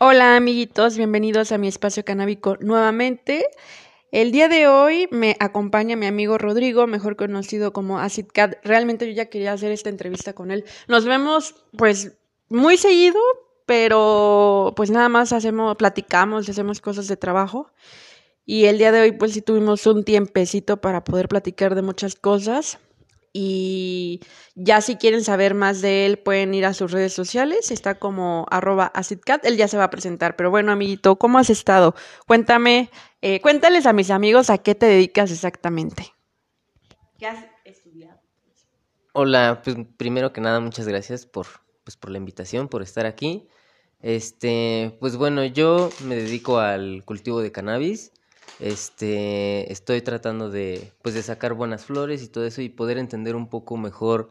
Hola 0.00 0.36
amiguitos, 0.36 0.96
bienvenidos 0.96 1.50
a 1.50 1.58
mi 1.58 1.66
espacio 1.66 2.04
canábico 2.04 2.56
nuevamente. 2.60 3.48
El 4.12 4.30
día 4.30 4.46
de 4.46 4.68
hoy 4.68 5.08
me 5.10 5.36
acompaña 5.40 5.96
mi 5.96 6.06
amigo 6.06 6.38
Rodrigo, 6.38 6.86
mejor 6.86 7.16
conocido 7.16 7.72
como 7.72 7.98
Acid 7.98 8.26
Cat. 8.32 8.58
Realmente 8.62 9.08
yo 9.08 9.12
ya 9.12 9.26
quería 9.28 9.52
hacer 9.52 9.72
esta 9.72 9.90
entrevista 9.90 10.34
con 10.34 10.52
él. 10.52 10.64
Nos 10.86 11.04
vemos 11.04 11.56
pues 11.76 12.16
muy 12.48 12.76
seguido, 12.76 13.18
pero 13.66 14.72
pues 14.76 14.92
nada 14.92 15.08
más 15.08 15.32
hacemos, 15.32 15.74
platicamos, 15.74 16.48
hacemos 16.48 16.80
cosas 16.80 17.08
de 17.08 17.16
trabajo. 17.16 17.72
Y 18.46 18.66
el 18.66 18.78
día 18.78 18.92
de 18.92 19.00
hoy 19.00 19.10
pues 19.10 19.32
sí 19.32 19.42
tuvimos 19.42 19.84
un 19.88 20.04
tiempecito 20.04 20.80
para 20.80 21.02
poder 21.02 21.26
platicar 21.26 21.74
de 21.74 21.82
muchas 21.82 22.14
cosas. 22.14 22.78
Y 23.32 24.20
ya 24.54 24.80
si 24.80 24.96
quieren 24.96 25.22
saber 25.22 25.54
más 25.54 25.80
de 25.80 26.06
él, 26.06 26.18
pueden 26.18 26.54
ir 26.54 26.66
a 26.66 26.74
sus 26.74 26.92
redes 26.92 27.12
sociales. 27.12 27.70
Está 27.70 27.98
como 27.98 28.46
arroba 28.50 28.86
acidcat. 28.86 29.44
Él 29.44 29.56
ya 29.56 29.68
se 29.68 29.76
va 29.76 29.84
a 29.84 29.90
presentar. 29.90 30.36
Pero 30.36 30.50
bueno, 30.50 30.72
amiguito, 30.72 31.16
¿cómo 31.16 31.38
has 31.38 31.50
estado? 31.50 31.94
Cuéntame, 32.26 32.90
eh, 33.22 33.40
cuéntales 33.40 33.86
a 33.86 33.92
mis 33.92 34.10
amigos 34.10 34.50
a 34.50 34.58
qué 34.58 34.74
te 34.74 34.86
dedicas 34.86 35.30
exactamente. 35.30 36.14
¿Qué 37.18 37.26
has 37.26 37.44
estudiado? 37.64 38.20
Hola, 39.12 39.60
pues 39.64 39.76
primero 39.96 40.32
que 40.32 40.40
nada, 40.40 40.60
muchas 40.60 40.86
gracias 40.86 41.26
por, 41.26 41.46
pues, 41.84 41.96
por 41.96 42.10
la 42.10 42.18
invitación, 42.18 42.68
por 42.68 42.82
estar 42.82 43.06
aquí. 43.06 43.48
Este, 44.00 44.96
pues 45.00 45.16
bueno, 45.16 45.44
yo 45.44 45.90
me 46.04 46.14
dedico 46.14 46.58
al 46.58 47.04
cultivo 47.04 47.40
de 47.40 47.50
cannabis. 47.50 48.12
Este, 48.60 49.72
estoy 49.72 50.02
tratando 50.02 50.50
de, 50.50 50.92
pues, 51.02 51.14
de 51.14 51.22
sacar 51.22 51.54
buenas 51.54 51.84
flores 51.84 52.22
y 52.22 52.28
todo 52.28 52.44
eso 52.44 52.62
y 52.62 52.68
poder 52.68 52.98
entender 52.98 53.36
un 53.36 53.48
poco 53.48 53.76
mejor 53.76 54.30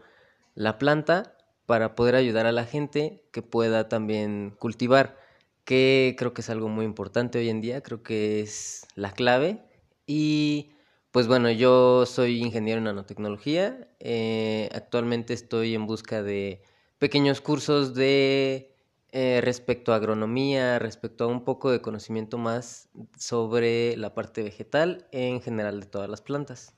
la 0.55 0.77
planta 0.77 1.37
para 1.65 1.95
poder 1.95 2.15
ayudar 2.15 2.45
a 2.45 2.51
la 2.51 2.65
gente 2.65 3.23
que 3.31 3.41
pueda 3.41 3.89
también 3.89 4.55
cultivar, 4.57 5.17
que 5.65 6.15
creo 6.17 6.33
que 6.33 6.41
es 6.41 6.49
algo 6.49 6.69
muy 6.69 6.85
importante 6.85 7.39
hoy 7.39 7.49
en 7.49 7.61
día, 7.61 7.81
creo 7.83 8.03
que 8.03 8.39
es 8.41 8.87
la 8.95 9.11
clave. 9.11 9.63
Y 10.05 10.71
pues 11.11 11.27
bueno, 11.27 11.51
yo 11.51 12.05
soy 12.05 12.41
ingeniero 12.41 12.79
en 12.79 12.85
nanotecnología, 12.85 13.89
eh, 13.99 14.69
actualmente 14.73 15.33
estoy 15.33 15.75
en 15.75 15.85
busca 15.85 16.23
de 16.23 16.61
pequeños 16.99 17.41
cursos 17.41 17.93
de 17.93 18.76
eh, 19.11 19.39
respecto 19.41 19.93
a 19.93 19.95
agronomía, 19.95 20.79
respecto 20.79 21.23
a 21.23 21.27
un 21.27 21.43
poco 21.43 21.71
de 21.71 21.81
conocimiento 21.81 22.37
más 22.37 22.89
sobre 23.17 23.95
la 23.95 24.13
parte 24.13 24.43
vegetal 24.43 25.07
en 25.11 25.41
general 25.41 25.79
de 25.79 25.85
todas 25.85 26.09
las 26.09 26.21
plantas. 26.21 26.73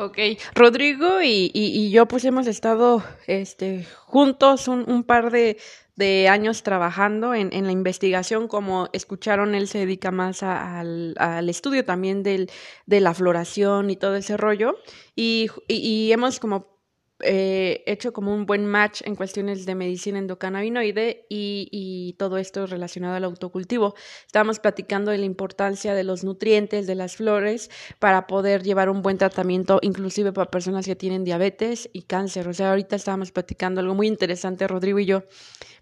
Ok, 0.00 0.16
Rodrigo 0.54 1.20
y, 1.20 1.90
yo 1.90 2.06
pues 2.06 2.24
hemos 2.24 2.46
estado 2.46 3.02
este, 3.26 3.84
juntos 4.06 4.68
un, 4.68 5.02
par 5.02 5.32
de, 5.32 6.28
años 6.28 6.62
trabajando 6.62 7.34
en, 7.34 7.50
la 7.64 7.72
investigación, 7.72 8.46
como 8.46 8.88
escucharon, 8.92 9.56
él 9.56 9.66
se 9.66 9.78
dedica 9.78 10.12
más 10.12 10.44
al, 10.44 11.16
estudio 11.48 11.84
también 11.84 12.22
del, 12.22 12.48
de 12.86 13.00
la 13.00 13.12
floración 13.12 13.90
y 13.90 13.96
todo 13.96 14.14
ese 14.14 14.36
rollo, 14.36 14.76
y, 15.16 15.50
y 15.66 16.12
hemos 16.12 16.38
como 16.38 16.77
eh, 17.20 17.82
hecho 17.86 18.12
como 18.12 18.32
un 18.32 18.46
buen 18.46 18.64
match 18.64 19.02
en 19.04 19.16
cuestiones 19.16 19.66
de 19.66 19.74
medicina 19.74 20.20
endocannabinoide 20.20 21.26
y, 21.28 22.14
todo 22.18 22.38
esto 22.38 22.66
relacionado 22.66 23.14
al 23.14 23.24
autocultivo. 23.24 23.94
Estábamos 24.26 24.58
platicando 24.58 25.10
de 25.10 25.18
la 25.18 25.24
importancia 25.24 25.94
de 25.94 26.04
los 26.04 26.24
nutrientes 26.24 26.86
de 26.86 26.94
las 26.94 27.16
flores 27.16 27.70
para 27.98 28.26
poder 28.26 28.62
llevar 28.62 28.88
un 28.88 29.02
buen 29.02 29.18
tratamiento, 29.18 29.78
inclusive 29.82 30.32
para 30.32 30.50
personas 30.50 30.86
que 30.86 30.96
tienen 30.96 31.24
diabetes 31.24 31.88
y 31.92 32.02
cáncer. 32.02 32.48
O 32.48 32.54
sea, 32.54 32.70
ahorita 32.70 32.96
estábamos 32.96 33.30
platicando 33.30 33.80
algo 33.80 33.94
muy 33.94 34.06
interesante, 34.06 34.66
Rodrigo 34.66 34.98
y 34.98 35.06
yo. 35.06 35.24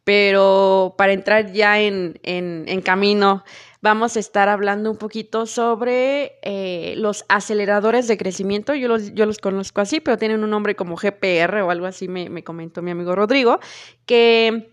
Pero 0.04 0.94
para 0.96 1.12
entrar 1.12 1.52
ya 1.52 1.80
en, 1.80 2.18
en 2.22 2.82
camino 2.82 3.44
vamos 3.80 4.16
a 4.16 4.20
estar 4.20 4.48
hablando 4.48 4.90
un 4.90 4.96
poquito 4.96 5.46
sobre 5.46 6.38
eh, 6.42 6.94
los 6.96 7.24
aceleradores 7.28 8.08
de 8.08 8.16
crecimiento. 8.16 8.74
Yo 8.74 8.88
los, 8.88 9.14
yo 9.14 9.26
los 9.26 9.38
conozco 9.38 9.80
así, 9.80 10.00
pero 10.00 10.18
tienen 10.18 10.42
un 10.42 10.50
nombre 10.50 10.74
como 10.74 10.96
GPR 10.96 11.62
o 11.62 11.70
algo 11.70 11.86
así, 11.86 12.08
me, 12.08 12.42
comentó 12.44 12.82
mi 12.82 12.90
amigo 12.90 13.14
Rodrigo, 13.14 13.60
que 14.04 14.72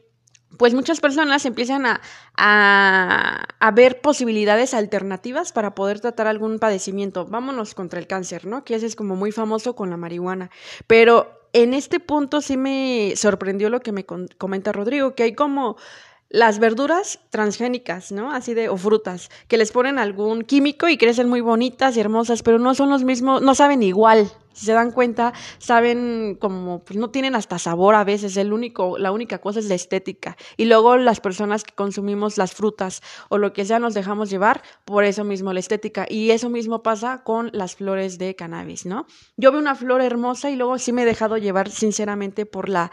pues 0.58 0.76
muchas 0.76 1.00
personas 1.00 1.46
empiezan 1.48 1.88
a, 1.88 2.02
a, 2.36 3.72
ver 3.72 4.02
posibilidades 4.02 4.76
alternativas 4.76 5.52
para 5.52 5.74
poder 5.74 6.00
tratar 6.00 6.28
algún 6.28 6.60
padecimiento. 6.60 7.26
Vámonos 7.26 7.74
contra 7.74 8.00
el 8.00 8.06
cáncer, 8.06 8.46
¿no? 8.46 8.64
Que 8.64 8.76
ese 8.76 8.86
es 8.86 8.96
como 8.96 9.16
muy 9.16 9.32
famoso 9.32 9.76
con 9.76 9.90
la 9.90 9.98
marihuana. 9.98 10.52
Pero 10.86 11.44
en 11.54 11.74
este 11.74 12.00
punto 12.00 12.42
sí 12.42 12.58
me 12.58 13.14
sorprendió 13.16 13.70
lo 13.70 13.80
que 13.80 13.92
me 13.92 14.06
comenta 14.06 14.72
Rodrigo, 14.72 15.16
que 15.16 15.24
hay 15.24 15.34
como 15.34 15.78
las 16.34 16.58
verduras 16.58 17.20
transgénicas, 17.30 18.12
¿no? 18.12 18.32
Así 18.32 18.56
de, 18.56 18.68
o 18.68 18.76
frutas, 18.76 19.30
que 19.48 19.56
les 19.56 19.72
ponen 19.72 20.00
algún 20.00 20.42
químico 20.42 20.90
y 20.90 20.98
crecen 20.98 21.30
muy 21.30 21.42
bonitas 21.42 21.96
y 21.96 22.00
hermosas, 22.00 22.42
pero 22.42 22.58
no 22.58 22.74
son 22.74 22.90
los 22.90 23.04
mismos, 23.04 23.44
no 23.44 23.54
saben 23.54 23.84
igual. 23.84 24.32
Si 24.52 24.66
se 24.66 24.74
dan 24.74 24.92
cuenta, 24.92 25.34
saben 25.60 26.36
como, 26.42 26.84
pues 26.84 26.98
no 26.98 27.12
tienen 27.12 27.36
hasta 27.36 27.60
sabor 27.60 27.94
a 27.94 28.04
veces, 28.04 28.36
el 28.38 28.52
único, 28.52 28.98
la 28.98 29.12
única 29.12 29.38
cosa 29.38 29.60
es 29.60 29.66
la 29.66 29.76
estética. 29.76 30.36
Y 30.58 30.66
luego 30.66 30.98
las 30.98 31.20
personas 31.20 31.64
que 31.64 31.76
consumimos 31.76 32.40
las 32.40 32.54
frutas 32.54 33.04
o 33.30 33.38
lo 33.38 33.54
que 33.54 33.64
sea 33.64 33.78
nos 33.78 33.94
dejamos 33.94 34.32
llevar 34.32 34.64
por 34.86 35.04
eso 35.04 35.24
mismo, 35.24 35.54
la 35.54 35.60
estética. 35.60 36.08
Y 36.10 36.32
eso 36.32 36.50
mismo 36.50 36.82
pasa 36.82 37.24
con 37.24 37.52
las 37.54 37.76
flores 37.76 38.18
de 38.18 38.36
cannabis, 38.36 38.88
¿no? 38.88 39.06
Yo 39.38 39.52
veo 39.52 39.62
una 39.62 39.76
flor 39.76 40.02
hermosa 40.02 40.50
y 40.50 40.56
luego 40.56 40.80
sí 40.80 40.94
me 40.94 41.04
he 41.04 41.06
dejado 41.06 41.38
llevar 41.38 41.70
sinceramente 41.70 42.48
por 42.48 42.70
la 42.70 42.92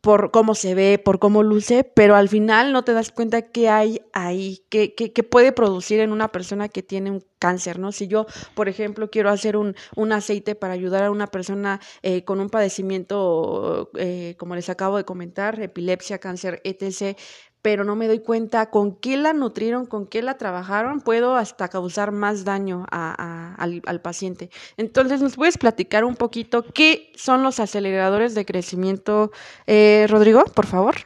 por 0.00 0.30
cómo 0.30 0.54
se 0.54 0.74
ve, 0.74 0.98
por 0.98 1.18
cómo 1.18 1.42
luce, 1.42 1.84
pero 1.84 2.16
al 2.16 2.28
final 2.28 2.72
no 2.72 2.82
te 2.82 2.92
das 2.92 3.12
cuenta 3.12 3.42
qué 3.42 3.68
hay 3.68 4.00
ahí, 4.12 4.64
qué, 4.68 4.94
qué, 4.94 5.22
puede 5.22 5.52
producir 5.52 6.00
en 6.00 6.12
una 6.12 6.32
persona 6.32 6.68
que 6.68 6.82
tiene 6.82 7.10
un 7.10 7.24
cáncer, 7.38 7.78
¿no? 7.78 7.92
Si 7.92 8.08
yo, 8.08 8.26
por 8.54 8.68
ejemplo, 8.68 9.10
quiero 9.10 9.30
hacer 9.30 9.56
un, 9.56 9.76
un 9.94 10.12
aceite 10.12 10.54
para 10.54 10.74
ayudar 10.74 11.04
a 11.04 11.10
una 11.10 11.26
persona 11.26 11.80
eh, 12.02 12.24
con 12.24 12.40
un 12.40 12.48
padecimiento, 12.48 13.90
eh, 13.96 14.34
como 14.38 14.54
les 14.54 14.68
acabo 14.70 14.96
de 14.96 15.04
comentar, 15.04 15.60
epilepsia, 15.60 16.18
cáncer, 16.18 16.60
etc., 16.64 17.16
pero 17.62 17.84
no 17.84 17.94
me 17.94 18.08
doy 18.08 18.18
cuenta 18.18 18.70
con 18.70 18.96
qué 18.96 19.16
la 19.16 19.32
nutrieron, 19.32 19.86
con 19.86 20.06
qué 20.06 20.20
la 20.20 20.36
trabajaron, 20.36 21.00
puedo 21.00 21.36
hasta 21.36 21.68
causar 21.68 22.10
más 22.10 22.44
daño 22.44 22.84
al, 22.90 24.00
paciente. 24.02 24.50
Entonces, 24.76 25.22
¿nos 25.22 25.36
puedes 25.36 25.56
platicar 25.56 26.04
un 26.04 26.16
poquito 26.16 26.64
qué 26.64 27.12
son 27.14 27.44
los 27.44 27.60
aceleradores 27.60 28.34
de 28.34 28.44
crecimiento, 28.44 29.30
eh, 29.68 30.06
Rodrigo, 30.08 30.44
por 30.44 30.66
favor? 30.66 30.96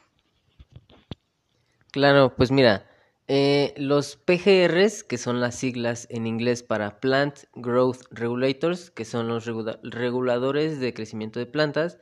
Claro, 1.93 2.34
pues 2.37 2.50
mira, 2.50 2.87
eh, 3.28 3.75
los 3.77 4.16
PGRs, 4.16 5.05
que 5.05 5.19
son 5.19 5.41
las 5.41 5.56
siglas 5.56 6.06
en 6.11 6.27
inglés 6.27 6.62
para 6.62 7.00
Plant 7.00 7.41
Growth 7.55 8.03
Regulators, 8.11 8.91
que 8.91 9.05
son 9.05 9.28
los 9.28 9.47
reguladores 9.83 10.81
de 10.81 10.95
crecimiento 10.95 11.39
de 11.39 11.47
plantas, 11.47 11.99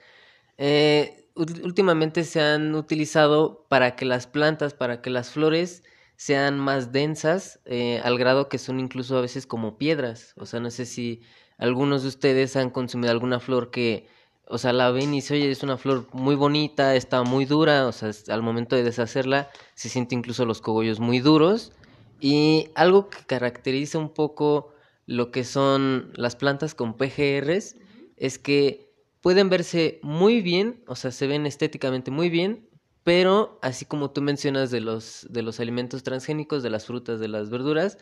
eh, 0.58 1.23
últimamente 1.36 2.24
se 2.24 2.40
han 2.40 2.74
utilizado 2.74 3.66
para 3.68 3.96
que 3.96 4.04
las 4.04 4.26
plantas, 4.26 4.74
para 4.74 5.02
que 5.02 5.10
las 5.10 5.30
flores 5.30 5.82
sean 6.16 6.58
más 6.58 6.92
densas, 6.92 7.60
eh, 7.64 8.00
al 8.04 8.18
grado 8.18 8.48
que 8.48 8.58
son 8.58 8.78
incluso 8.80 9.18
a 9.18 9.20
veces 9.20 9.46
como 9.46 9.76
piedras. 9.78 10.34
O 10.36 10.46
sea, 10.46 10.60
no 10.60 10.70
sé 10.70 10.86
si 10.86 11.22
algunos 11.58 12.02
de 12.02 12.08
ustedes 12.08 12.56
han 12.56 12.70
consumido 12.70 13.10
alguna 13.10 13.40
flor 13.40 13.70
que, 13.70 14.06
o 14.46 14.58
sea, 14.58 14.72
la 14.72 14.90
ven 14.90 15.14
y 15.14 15.20
se 15.20 15.34
oye, 15.34 15.50
es 15.50 15.62
una 15.62 15.76
flor 15.76 16.06
muy 16.12 16.36
bonita, 16.36 16.94
está 16.94 17.22
muy 17.22 17.44
dura, 17.46 17.86
o 17.86 17.92
sea, 17.92 18.10
al 18.28 18.42
momento 18.42 18.76
de 18.76 18.84
deshacerla 18.84 19.50
se 19.74 19.88
siente 19.88 20.14
incluso 20.14 20.44
los 20.44 20.60
cogollos 20.60 21.00
muy 21.00 21.18
duros. 21.20 21.72
Y 22.20 22.70
algo 22.74 23.10
que 23.10 23.18
caracteriza 23.26 23.98
un 23.98 24.08
poco 24.08 24.72
lo 25.06 25.30
que 25.30 25.44
son 25.44 26.12
las 26.14 26.36
plantas 26.36 26.74
con 26.74 26.94
PGRs 26.94 27.76
es 28.16 28.38
que 28.38 28.83
pueden 29.24 29.48
verse 29.48 30.00
muy 30.02 30.42
bien, 30.42 30.84
o 30.86 30.96
sea, 30.96 31.10
se 31.10 31.26
ven 31.26 31.46
estéticamente 31.46 32.10
muy 32.10 32.28
bien, 32.28 32.68
pero 33.04 33.58
así 33.62 33.86
como 33.86 34.10
tú 34.10 34.20
mencionas 34.20 34.70
de 34.70 34.82
los, 34.82 35.26
de 35.30 35.40
los 35.40 35.60
alimentos 35.60 36.02
transgénicos, 36.02 36.62
de 36.62 36.68
las 36.68 36.84
frutas, 36.84 37.20
de 37.20 37.28
las 37.28 37.48
verduras, 37.48 37.96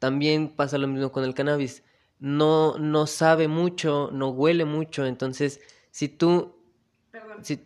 también 0.00 0.48
pasa 0.48 0.76
lo 0.78 0.88
mismo 0.88 1.12
con 1.12 1.22
el 1.22 1.32
cannabis. 1.32 1.84
No, 2.18 2.76
no 2.76 3.06
sabe 3.06 3.46
mucho, 3.46 4.10
no 4.12 4.30
huele 4.30 4.64
mucho, 4.64 5.06
entonces 5.06 5.60
si 5.92 6.08
tú 6.08 6.56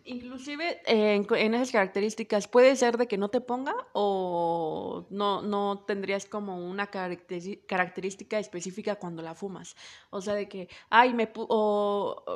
Inclusive 0.05 0.81
en, 0.85 1.53
esas 1.53 1.71
características, 1.71 2.47
¿puede 2.47 2.75
ser 2.75 2.97
de 2.97 3.07
que 3.07 3.17
no 3.17 3.29
te 3.29 3.41
ponga 3.41 3.73
o 3.93 5.07
no, 5.09 5.41
no 5.41 5.83
tendrías 5.87 6.25
como 6.25 6.69
una 6.69 6.87
característica 6.87 8.39
específica 8.39 8.95
cuando 8.95 9.21
la 9.21 9.35
fumas? 9.35 9.75
O 10.09 10.21
sea, 10.21 10.35
de 10.35 10.47
que, 10.47 10.69
ay, 10.89 11.13
me, 11.13 11.31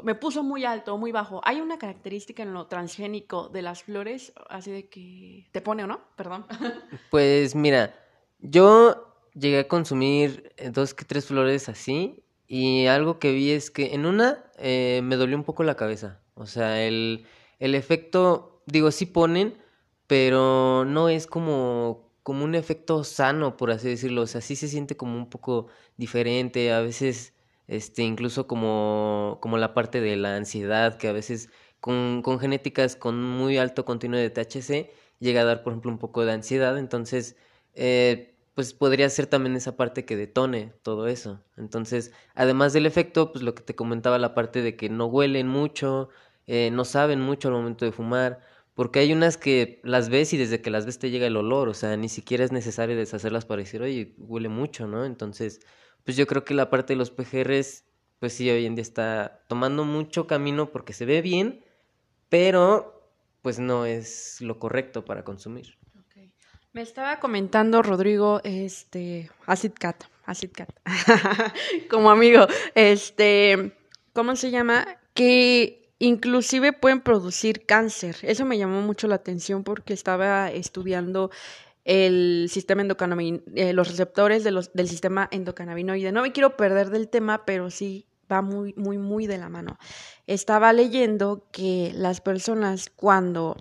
me 0.03 0.15
puso 0.15 0.43
muy 0.43 0.65
alto 0.65 0.95
o 0.95 0.97
muy 0.97 1.11
bajo. 1.11 1.41
¿Hay 1.43 1.61
una 1.61 1.77
característica 1.77 2.43
en 2.43 2.53
lo 2.53 2.67
transgénico 2.67 3.49
de 3.49 3.61
las 3.61 3.83
flores, 3.83 4.33
así 4.49 4.71
de 4.71 4.89
que 4.89 5.47
te 5.51 5.61
pone 5.61 5.83
o 5.83 5.87
no? 5.87 6.01
Perdón. 6.15 6.45
Pues 7.09 7.53
mira, 7.55 7.93
yo 8.39 9.13
llegué 9.33 9.59
a 9.59 9.67
consumir 9.67 10.53
dos 10.71 10.93
que 10.93 11.05
tres 11.05 11.25
flores 11.25 11.69
así 11.69 12.23
y 12.47 12.87
algo 12.87 13.19
que 13.19 13.31
vi 13.31 13.51
es 13.51 13.71
que 13.71 13.93
en 13.93 14.05
una 14.05 14.43
eh, 14.57 15.01
me 15.03 15.15
dolió 15.15 15.37
un 15.37 15.43
poco 15.43 15.63
la 15.63 15.75
cabeza. 15.75 16.22
O 16.35 16.45
sea, 16.45 16.85
el, 16.85 17.25
el 17.59 17.75
efecto, 17.75 18.61
digo, 18.65 18.91
sí 18.91 19.05
ponen, 19.05 19.57
pero 20.07 20.85
no 20.85 21.09
es 21.09 21.27
como, 21.27 22.11
como 22.23 22.43
un 22.45 22.55
efecto 22.55 23.03
sano, 23.03 23.57
por 23.57 23.71
así 23.71 23.89
decirlo. 23.89 24.21
O 24.23 24.27
sea, 24.27 24.41
sí 24.41 24.55
se 24.55 24.67
siente 24.67 24.97
como 24.97 25.17
un 25.17 25.29
poco 25.29 25.67
diferente, 25.97 26.71
a 26.73 26.81
veces 26.81 27.33
este, 27.67 28.03
incluso 28.03 28.47
como, 28.47 29.37
como 29.41 29.57
la 29.57 29.73
parte 29.73 30.01
de 30.01 30.15
la 30.17 30.35
ansiedad, 30.35 30.97
que 30.97 31.07
a 31.07 31.13
veces 31.13 31.49
con, 31.79 32.21
con 32.23 32.39
genéticas 32.39 32.95
con 32.95 33.21
muy 33.21 33.57
alto 33.57 33.85
contenido 33.85 34.21
de 34.21 34.29
THC 34.29 34.91
llega 35.19 35.41
a 35.41 35.45
dar, 35.45 35.63
por 35.63 35.73
ejemplo, 35.73 35.91
un 35.91 35.99
poco 35.99 36.25
de 36.25 36.33
ansiedad. 36.33 36.77
Entonces, 36.77 37.35
eh, 37.73 38.35
pues 38.55 38.73
podría 38.73 39.09
ser 39.09 39.27
también 39.27 39.55
esa 39.55 39.75
parte 39.77 40.05
que 40.05 40.15
detone 40.15 40.73
todo 40.83 41.07
eso. 41.07 41.43
Entonces, 41.57 42.11
además 42.35 42.73
del 42.73 42.85
efecto, 42.85 43.31
pues 43.31 43.43
lo 43.43 43.55
que 43.55 43.63
te 43.63 43.75
comentaba, 43.75 44.19
la 44.19 44.35
parte 44.35 44.61
de 44.61 44.75
que 44.75 44.89
no 44.89 45.05
huelen 45.07 45.47
mucho, 45.47 46.09
eh, 46.47 46.69
no 46.71 46.85
saben 46.85 47.21
mucho 47.21 47.47
al 47.47 47.53
momento 47.53 47.85
de 47.85 47.91
fumar, 47.91 48.39
porque 48.73 48.99
hay 48.99 49.13
unas 49.13 49.37
que 49.37 49.79
las 49.83 50.09
ves 50.09 50.33
y 50.33 50.37
desde 50.37 50.61
que 50.61 50.71
las 50.71 50.85
ves 50.85 50.99
te 50.99 51.11
llega 51.11 51.27
el 51.27 51.37
olor, 51.37 51.69
o 51.69 51.73
sea, 51.73 51.95
ni 51.95 52.09
siquiera 52.09 52.43
es 52.43 52.51
necesario 52.51 52.95
deshacerlas 52.95 53.45
para 53.45 53.61
decir, 53.61 53.81
oye, 53.81 54.15
huele 54.17 54.49
mucho, 54.49 54.87
¿no? 54.87 55.05
Entonces, 55.05 55.59
pues 56.03 56.17
yo 56.17 56.27
creo 56.27 56.43
que 56.43 56.53
la 56.53 56.69
parte 56.69 56.93
de 56.93 56.97
los 56.97 57.11
PGRs, 57.11 57.85
pues 58.19 58.33
sí, 58.33 58.49
hoy 58.49 58.65
en 58.65 58.75
día 58.75 58.81
está 58.81 59.43
tomando 59.47 59.85
mucho 59.85 60.27
camino 60.27 60.71
porque 60.71 60.93
se 60.93 61.05
ve 61.05 61.21
bien, 61.21 61.63
pero 62.29 63.11
pues 63.41 63.59
no 63.59 63.85
es 63.85 64.41
lo 64.41 64.57
correcto 64.57 65.05
para 65.05 65.23
consumir. 65.23 65.77
Me 66.71 66.81
estaba 66.81 67.19
comentando 67.19 67.83
Rodrigo, 67.83 68.41
este, 68.43 69.29
Acid 69.45 69.73
Cat, 69.79 70.05
Acid 70.25 70.49
Cat, 70.51 70.69
como 71.89 72.09
amigo, 72.09 72.47
este, 72.73 73.77
¿cómo 74.11 74.35
se 74.35 74.49
llama? 74.49 74.87
Que 75.13 75.82
inclusive 76.03 76.73
pueden 76.73 77.01
producir 77.01 77.65
cáncer. 77.65 78.17
Eso 78.23 78.45
me 78.45 78.57
llamó 78.57 78.81
mucho 78.81 79.07
la 79.07 79.15
atención 79.15 79.63
porque 79.63 79.93
estaba 79.93 80.51
estudiando 80.51 81.31
el 81.85 82.47
sistema 82.49 82.81
endocannabinoide, 82.81 83.43
eh, 83.55 83.73
los 83.73 83.89
receptores 83.89 84.43
del 84.43 84.87
sistema 84.87 85.29
endocannabinoide. 85.31 86.11
No 86.11 86.21
me 86.21 86.31
quiero 86.31 86.57
perder 86.57 86.89
del 86.89 87.07
tema, 87.07 87.45
pero 87.45 87.69
sí 87.69 88.05
va 88.31 88.41
muy, 88.41 88.73
muy, 88.75 88.97
muy 88.97 89.27
de 89.27 89.37
la 89.37 89.49
mano. 89.49 89.77
Estaba 90.27 90.73
leyendo 90.73 91.47
que 91.51 91.91
las 91.95 92.19
personas 92.19 92.89
cuando 92.89 93.55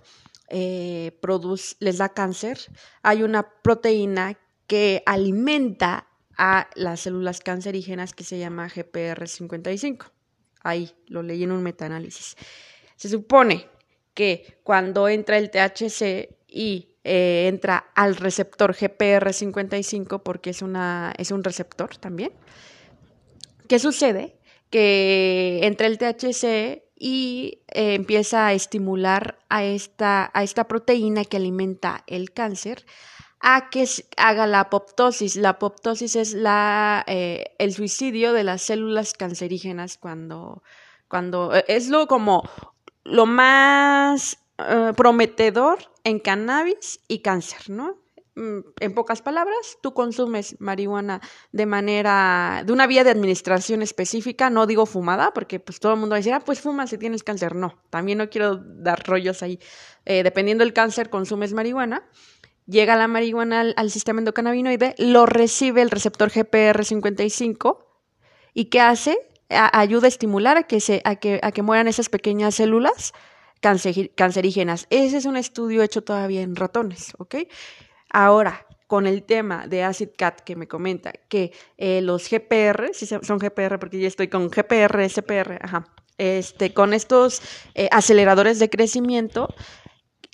eh, 0.49 1.17
produce, 1.21 1.75
les 1.79 1.97
da 1.97 2.09
cáncer, 2.09 2.59
hay 3.03 3.23
una 3.23 3.49
proteína 3.61 4.37
que 4.67 5.01
alimenta 5.05 6.07
a 6.37 6.69
las 6.75 7.01
células 7.01 7.39
cancerígenas 7.39 8.13
que 8.13 8.23
se 8.23 8.39
llama 8.39 8.67
GPR55. 8.67 10.12
Ahí 10.63 10.91
lo 11.07 11.21
leí 11.21 11.43
en 11.43 11.51
un 11.51 11.61
metaanálisis. 11.61 12.35
Se 12.95 13.09
supone 13.09 13.67
que 14.13 14.59
cuando 14.63 15.07
entra 15.07 15.37
el 15.37 15.51
THC 15.51 16.29
y 16.47 16.95
eh, 17.03 17.47
entra 17.47 17.91
al 17.95 18.15
receptor 18.15 18.73
GPR55, 18.73 20.21
porque 20.23 20.51
es, 20.51 20.61
una, 20.61 21.13
es 21.17 21.31
un 21.31 21.43
receptor 21.43 21.97
también, 21.97 22.31
¿qué 23.67 23.79
sucede? 23.79 24.37
Que 24.69 25.59
entra 25.63 25.87
el 25.87 25.97
THC 25.97 26.83
y 26.95 27.63
eh, 27.73 27.95
empieza 27.95 28.47
a 28.47 28.53
estimular 28.53 29.39
a 29.49 29.65
esta, 29.65 30.31
a 30.33 30.43
esta 30.43 30.67
proteína 30.67 31.25
que 31.25 31.37
alimenta 31.37 32.03
el 32.07 32.31
cáncer 32.31 32.85
a 33.43 33.69
que 33.69 33.87
haga 34.17 34.47
la 34.47 34.61
apoptosis. 34.61 35.35
La 35.35 35.49
apoptosis 35.49 36.15
es 36.15 36.33
la, 36.33 37.03
eh, 37.07 37.53
el 37.59 37.73
suicidio 37.73 38.33
de 38.33 38.43
las 38.43 38.63
células 38.63 39.13
cancerígenas 39.13 39.97
cuando, 39.99 40.63
cuando 41.07 41.53
eh, 41.53 41.65
es 41.67 41.89
lo 41.89 42.07
como 42.07 42.49
lo 43.03 43.27
más 43.27 44.39
prometedor 44.95 45.79
en 46.03 46.19
cannabis 46.19 47.01
y 47.07 47.19
cáncer, 47.19 47.69
¿no? 47.69 48.03
Mm, 48.35 48.59
en 48.79 48.95
pocas 48.95 49.21
palabras, 49.21 49.77
tú 49.81 49.93
consumes 49.93 50.59
marihuana 50.59 51.21
de 51.51 51.67
manera, 51.67 52.63
de 52.65 52.73
una 52.73 52.87
vía 52.87 53.03
de 53.03 53.11
administración 53.11 53.83
específica, 53.83 54.49
no 54.49 54.65
digo 54.65 54.87
fumada, 54.87 55.33
porque 55.33 55.59
pues 55.59 55.79
todo 55.79 55.93
el 55.93 55.99
mundo 55.99 56.13
va 56.13 56.17
a 56.17 56.19
decir, 56.19 56.33
ah, 56.33 56.39
pues 56.39 56.59
fuma 56.59 56.87
si 56.87 56.97
tienes 56.97 57.23
cáncer. 57.23 57.55
No, 57.55 57.79
también 57.91 58.17
no 58.17 58.29
quiero 58.29 58.57
dar 58.57 59.03
rollos 59.05 59.43
ahí. 59.43 59.59
Eh, 60.05 60.23
dependiendo 60.23 60.63
del 60.63 60.73
cáncer, 60.73 61.09
consumes 61.11 61.53
marihuana. 61.53 62.09
Llega 62.65 62.95
la 62.95 63.07
marihuana 63.07 63.73
al, 63.75 63.91
sistema 63.91 64.19
endocannabinoide, 64.19 64.95
lo 64.97 65.25
recibe 65.25 65.81
el 65.81 65.91
receptor 65.91 66.31
GPR55 66.31 67.77
y 68.53 68.65
¿qué 68.65 68.79
hace? 68.79 69.17
ayuda 69.49 70.05
a 70.05 70.07
estimular 70.07 70.57
a 70.57 70.63
que, 70.63 70.79
se, 70.79 71.01
a, 71.05 71.15
que, 71.17 71.39
a 71.43 71.51
que 71.51 71.61
mueran 71.61 71.87
esas 71.87 72.09
pequeñas 72.09 72.55
células 72.55 73.13
cancerígenas. 73.59 74.87
Ese 74.89 75.17
es 75.17 75.25
un 75.25 75.37
estudio 75.37 75.83
hecho 75.83 76.03
todavía 76.03 76.41
en 76.41 76.55
ratones, 76.55 77.13
¿ok? 77.17 77.35
Ahora, 78.09 78.65
con 78.87 79.07
el 79.07 79.23
tema 79.23 79.67
de 79.67 79.83
Acid 79.83 80.09
Cat 80.17 80.41
que 80.41 80.55
me 80.55 80.67
comenta 80.67 81.13
que 81.29 81.51
eh, 81.77 82.01
los 82.01 82.29
GPR, 82.29 82.93
si 82.93 83.05
son 83.05 83.39
GPR 83.39 83.79
porque 83.79 83.99
ya 83.99 84.07
estoy 84.07 84.27
con 84.27 84.49
GPR, 84.49 85.09
SPR, 85.09 85.59
ajá, 85.61 85.87
este, 86.17 86.73
con 86.73 86.93
estos 86.93 87.41
eh, 87.73 87.87
aceleradores 87.91 88.59
de 88.59 88.69
crecimiento 88.69 89.53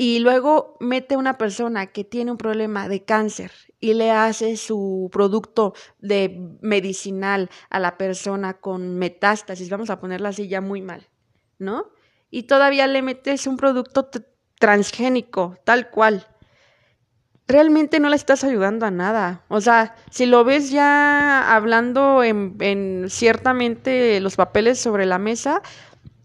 y 0.02 0.20
luego 0.20 0.78
mete 0.80 1.18
una 1.18 1.38
persona 1.38 1.88
que 1.88 2.06
tiene 2.06 2.32
un 2.32 2.38
problema 2.38 2.88
de 2.88 3.04
cáncer 3.04 3.52
y 3.82 3.96
le 3.96 4.12
hace 4.12 4.56
su 4.56 5.10
producto 5.12 5.74
de 6.00 6.40
medicinal 6.62 7.50
a 7.70 7.82
la 7.82 7.98
persona 7.98 8.62
con 8.62 8.96
metástasis, 8.96 9.70
vamos 9.70 9.90
a 9.90 10.00
ponerla 10.00 10.30
así 10.30 10.48
ya 10.48 10.62
muy 10.62 10.82
mal, 10.82 11.10
¿no? 11.58 11.92
Y 12.32 12.44
todavía 12.44 12.88
le 12.88 13.02
metes 13.02 13.46
un 13.46 13.58
producto 13.58 14.10
transgénico, 14.58 15.58
tal 15.66 15.90
cual 15.90 16.26
realmente 17.50 18.00
no 18.00 18.10
le 18.10 18.16
estás 18.16 18.44
ayudando 18.44 18.86
a 18.86 18.92
nada. 18.92 19.44
O 19.50 19.60
sea, 19.60 19.96
si 20.12 20.28
lo 20.28 20.44
ves 20.44 20.70
ya 20.70 21.54
hablando 21.54 22.24
en, 22.24 23.08
ciertamente 23.10 24.22
los 24.22 24.36
papeles 24.36 24.80
sobre 24.80 25.08
la 25.08 25.18
mesa, 25.18 25.62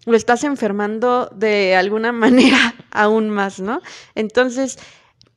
lo 0.07 0.17
estás 0.17 0.45
enfermando 0.45 1.31
de 1.35 1.75
alguna 1.77 2.13
manera 2.25 2.75
aún 2.91 3.31
más, 3.31 3.61
¿no? 3.61 3.81
Entonces, 4.15 4.79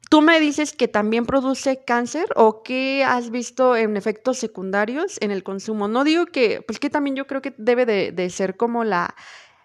tú 0.10 0.22
me 0.22 0.40
dices 0.40 0.74
que 0.74 0.88
también 0.88 1.26
produce 1.26 1.84
cáncer 1.84 2.28
o 2.36 2.64
qué 2.64 3.04
has 3.04 3.30
visto 3.30 3.76
en 3.76 3.98
efectos 3.98 4.38
secundarios 4.38 5.18
en 5.22 5.32
el 5.32 5.44
consumo. 5.44 5.88
No 5.88 6.04
digo 6.04 6.26
que, 6.26 6.62
pues 6.66 6.80
que 6.80 6.90
también 6.90 7.16
yo 7.16 7.28
creo 7.28 7.42
que 7.42 7.54
debe 7.58 7.86
de, 7.86 8.30
ser 8.30 8.58
como 8.58 8.84
la 8.84 9.16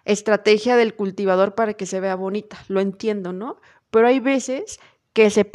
estrategia 0.05 0.75
del 0.75 0.95
cultivador 0.95 1.55
para 1.55 1.73
que 1.75 1.85
se 1.85 1.99
vea 1.99 2.15
bonita, 2.15 2.63
lo 2.67 2.81
entiendo, 2.81 3.31
¿no? 3.31 3.61
Pero 3.89 4.07
hay 4.07 4.19
veces 4.19 4.79
que 5.13 5.29
se, 5.29 5.49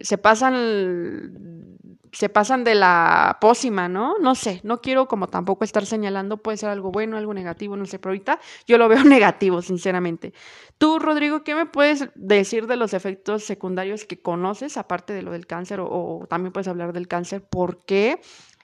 se 0.00 0.18
pasan 0.18 1.76
se 2.16 2.30
pasan 2.30 2.64
de 2.64 2.74
la 2.74 3.36
pócima, 3.42 3.90
¿no? 3.90 4.14
No 4.18 4.34
sé, 4.34 4.62
no 4.64 4.80
quiero 4.80 5.06
como 5.06 5.26
tampoco 5.26 5.64
estar 5.64 5.84
señalando, 5.84 6.38
puede 6.38 6.56
ser 6.56 6.70
algo 6.70 6.90
bueno, 6.90 7.18
algo 7.18 7.34
negativo, 7.34 7.76
no 7.76 7.84
sé, 7.84 7.98
pero 7.98 8.12
ahorita 8.12 8.40
yo 8.66 8.78
lo 8.78 8.88
veo 8.88 9.04
negativo, 9.04 9.60
sinceramente. 9.60 10.32
Tú, 10.78 10.98
Rodrigo, 10.98 11.44
¿qué 11.44 11.54
me 11.54 11.66
puedes 11.66 12.08
decir 12.14 12.68
de 12.68 12.76
los 12.76 12.94
efectos 12.94 13.44
secundarios 13.44 14.06
que 14.06 14.18
conoces, 14.22 14.78
aparte 14.78 15.12
de 15.12 15.20
lo 15.20 15.30
del 15.30 15.46
cáncer, 15.46 15.78
o, 15.82 16.26
también 16.30 16.54
puedes 16.54 16.68
hablar 16.68 16.94
del 16.94 17.06
cáncer, 17.06 17.46
por 17.46 17.84
qué 17.84 18.18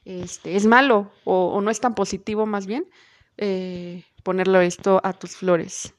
este, 0.07 0.57
es 0.57 0.65
malo 0.65 1.13
o, 1.25 1.61
no 1.61 1.71
es 1.71 1.79
tan 1.79 1.95
positivo 1.95 2.47
más 2.47 2.65
bien 2.65 2.89
eh, 3.37 4.03
ponerlo 4.23 4.63
esto 4.63 4.99
a 5.05 5.13
tus 5.13 5.37
flores? 5.37 5.93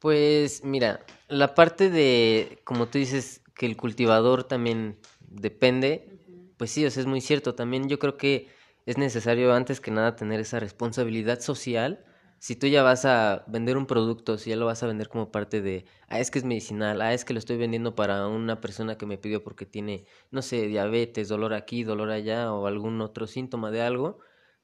Pues 0.00 0.62
mira, 0.64 1.00
la 1.28 1.54
parte 1.54 1.88
de, 1.88 2.60
como 2.64 2.88
tú 2.88 2.98
dices, 2.98 3.40
que 3.54 3.66
el 3.66 3.76
cultivador 3.76 4.44
también 4.44 4.98
depende, 5.40 6.54
pues 6.56 6.70
sí, 6.70 6.84
o 6.86 6.90
sea, 6.90 7.00
es 7.00 7.06
muy 7.06 7.20
cierto. 7.20 7.54
También 7.54 7.88
yo 7.88 7.98
creo 7.98 8.16
que 8.16 8.48
es 8.86 8.98
necesario 8.98 9.52
antes 9.54 9.80
que 9.80 9.90
nada 9.90 10.16
tener 10.16 10.40
esa 10.40 10.60
responsabilidad 10.60 11.40
social. 11.40 12.04
Si 12.38 12.56
tú 12.56 12.66
ya 12.66 12.82
vas 12.82 13.04
a 13.06 13.44
vender 13.46 13.76
un 13.78 13.86
producto, 13.86 14.36
si 14.36 14.50
ya 14.50 14.56
lo 14.56 14.66
vas 14.66 14.82
a 14.82 14.86
vender 14.86 15.08
como 15.08 15.32
parte 15.32 15.62
de, 15.62 15.86
ah, 16.08 16.20
es 16.20 16.30
que 16.30 16.38
es 16.38 16.44
medicinal, 16.44 17.00
ah, 17.00 17.14
es 17.14 17.24
que 17.24 17.32
lo 17.32 17.38
estoy 17.38 17.56
vendiendo 17.56 17.94
para 17.94 18.26
una 18.28 18.60
persona 18.60 18.98
que 18.98 19.06
me 19.06 19.16
pidió 19.16 19.42
porque 19.42 19.64
tiene, 19.64 20.06
no 20.30 20.42
sé, 20.42 20.66
diabetes, 20.66 21.28
dolor 21.28 21.54
aquí, 21.54 21.84
dolor 21.84 22.10
allá 22.10 22.52
o 22.52 22.66
algún 22.66 23.00
otro 23.00 23.26
síntoma 23.26 23.70
de 23.70 23.80
algo, 23.82 24.18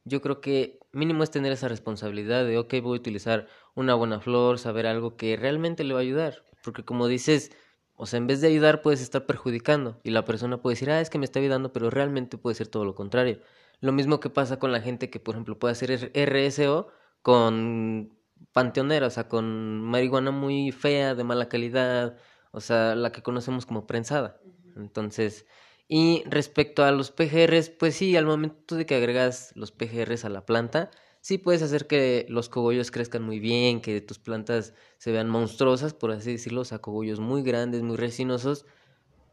yo 0.04 0.20
creo 0.20 0.40
que 0.40 0.78
mínimo 0.92 1.22
es 1.22 1.30
tener 1.30 1.52
esa 1.52 1.68
responsabilidad 1.68 2.44
de, 2.44 2.58
ok, 2.58 2.74
voy 2.82 2.98
a 2.98 3.00
utilizar 3.00 3.46
una 3.74 3.94
buena 3.94 4.20
flor, 4.20 4.58
saber 4.58 4.86
algo 4.86 5.16
que 5.16 5.36
realmente 5.36 5.84
le 5.84 5.94
va 5.94 6.00
a 6.00 6.02
ayudar. 6.02 6.44
Porque 6.62 6.84
como 6.84 7.08
dices, 7.08 7.52
o 8.00 8.06
sea, 8.06 8.16
en 8.16 8.26
vez 8.26 8.40
de 8.40 8.48
ayudar 8.48 8.80
puedes 8.80 9.02
estar 9.02 9.26
perjudicando 9.26 10.00
y 10.02 10.10
la 10.10 10.24
persona 10.24 10.62
puede 10.62 10.72
decir, 10.74 10.90
ah, 10.90 11.02
es 11.02 11.10
que 11.10 11.18
me 11.18 11.26
está 11.26 11.38
ayudando, 11.38 11.70
pero 11.72 11.90
realmente 11.90 12.38
puede 12.38 12.54
ser 12.54 12.66
todo 12.68 12.86
lo 12.86 12.94
contrario. 12.94 13.40
Lo 13.80 13.92
mismo 13.92 14.20
que 14.20 14.30
pasa 14.30 14.58
con 14.58 14.72
la 14.72 14.80
gente 14.80 15.10
que, 15.10 15.20
por 15.20 15.34
ejemplo, 15.34 15.58
puede 15.58 15.72
hacer 15.72 16.10
RSO 16.14 16.88
con 17.20 18.16
panteonera, 18.52 19.06
o 19.06 19.10
sea, 19.10 19.28
con 19.28 19.82
marihuana 19.82 20.30
muy 20.30 20.72
fea, 20.72 21.14
de 21.14 21.24
mala 21.24 21.50
calidad, 21.50 22.16
o 22.52 22.60
sea, 22.60 22.94
la 22.94 23.12
que 23.12 23.22
conocemos 23.22 23.66
como 23.66 23.86
prensada. 23.86 24.40
Entonces, 24.76 25.46
y 25.86 26.22
respecto 26.26 26.84
a 26.84 26.92
los 26.92 27.10
PGRs, 27.10 27.68
pues 27.68 27.96
sí, 27.96 28.16
al 28.16 28.24
momento 28.24 28.76
de 28.76 28.86
que 28.86 28.94
agregas 28.94 29.52
los 29.56 29.72
PGRs 29.72 30.24
a 30.24 30.30
la 30.30 30.46
planta, 30.46 30.90
sí 31.20 31.38
puedes 31.38 31.62
hacer 31.62 31.86
que 31.86 32.26
los 32.28 32.48
cogollos 32.48 32.90
crezcan 32.90 33.22
muy 33.22 33.38
bien, 33.40 33.80
que 33.80 34.00
tus 34.00 34.18
plantas 34.18 34.74
se 34.98 35.12
vean 35.12 35.28
monstruosas, 35.28 35.94
por 35.94 36.10
así 36.12 36.32
decirlo, 36.32 36.62
o 36.62 36.64
sea, 36.64 36.78
cogollos 36.80 37.20
muy 37.20 37.42
grandes, 37.42 37.82
muy 37.82 37.96
resinosos, 37.96 38.66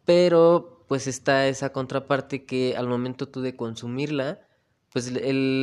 pero 0.06 0.86
pues 0.88 1.08
está 1.08 1.48
esa 1.48 1.72
contraparte 1.74 2.46
que 2.46 2.76
al 2.78 2.88
momento 2.88 3.28
tú 3.30 3.42
de 3.42 3.56
consumirla, 3.56 4.48
pues 4.92 5.08
el, 5.10 5.18